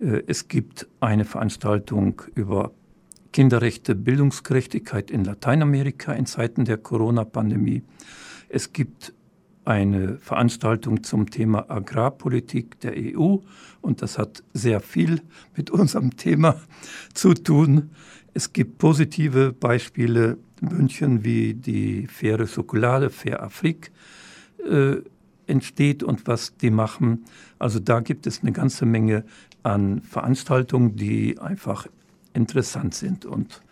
Äh, 0.00 0.22
es 0.26 0.48
gibt 0.48 0.88
eine 1.00 1.24
Veranstaltung 1.24 2.22
über 2.34 2.72
Kinderrechte, 3.32 3.94
Bildungsgerechtigkeit 3.94 5.10
in 5.10 5.24
Lateinamerika 5.24 6.12
in 6.12 6.26
Zeiten 6.26 6.64
der 6.64 6.78
Corona-Pandemie. 6.78 7.82
Es 8.48 8.72
gibt 8.72 9.14
eine 9.64 10.18
Veranstaltung 10.18 11.04
zum 11.04 11.30
Thema 11.30 11.70
Agrarpolitik 11.70 12.80
der 12.80 12.94
EU 12.96 13.36
und 13.80 14.02
das 14.02 14.18
hat 14.18 14.42
sehr 14.52 14.80
viel 14.80 15.22
mit 15.56 15.70
unserem 15.70 16.16
Thema 16.16 16.60
zu 17.14 17.34
tun. 17.34 17.90
Es 18.34 18.52
gibt 18.52 18.78
positive 18.78 19.52
Beispiele 19.52 20.38
in 20.60 20.68
München, 20.68 21.24
wie 21.24 21.54
die 21.54 22.06
faire 22.06 22.46
Schokolade, 22.46 23.10
Fair 23.10 23.42
Afrique 23.42 23.90
äh, 24.68 24.96
entsteht 25.46 26.02
und 26.02 26.26
was 26.26 26.56
die 26.56 26.70
machen. 26.70 27.24
Also 27.58 27.80
da 27.80 28.00
gibt 28.00 28.26
es 28.26 28.40
eine 28.42 28.52
ganze 28.52 28.86
Menge 28.86 29.24
an 29.62 30.00
Veranstaltungen, 30.00 30.96
die 30.96 31.38
einfach 31.38 31.86
interessant 32.34 32.94
sind 32.94 33.24
und 33.24 33.62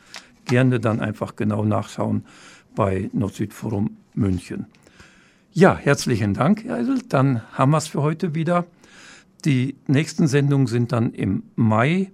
gerne 0.45 0.81
dann 0.81 1.01
einfach 1.01 1.37
genau 1.37 1.65
nachschauen 1.65 2.25
bei 2.75 3.11
Nord-Süd-Forum 3.13 3.97
München. 4.15 4.67
Ja, 5.53 5.77
herzlichen 5.77 6.35
Dank, 6.35 6.65
Herr 6.65 6.77
Eisel. 6.77 7.01
Dann 7.09 7.43
haben 7.53 7.71
wir 7.71 7.79
es 7.79 7.89
für 7.89 8.03
heute 8.03 8.35
wieder. 8.35 8.67
Die 9.45 9.77
nächsten 9.87 10.27
Sendungen 10.27 10.67
sind 10.67 10.93
dann 10.93 11.13
im 11.13 11.45
Mai. 11.57 12.11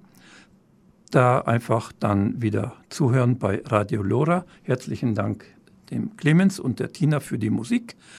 Da 1.11 1.41
einfach 1.41 1.93
dann 1.93 2.43
wieder 2.43 2.75
zuhören 2.89 3.39
bei 3.39 3.63
Radio 3.65 4.03
Lora. 4.03 4.45
Herzlichen 4.63 5.15
Dank 5.15 5.45
dem 5.91 6.17
Clemens 6.17 6.59
und 6.59 6.81
der 6.81 6.93
Tina 6.93 7.21
für 7.21 7.39
die 7.39 7.51
Musik. 7.51 7.97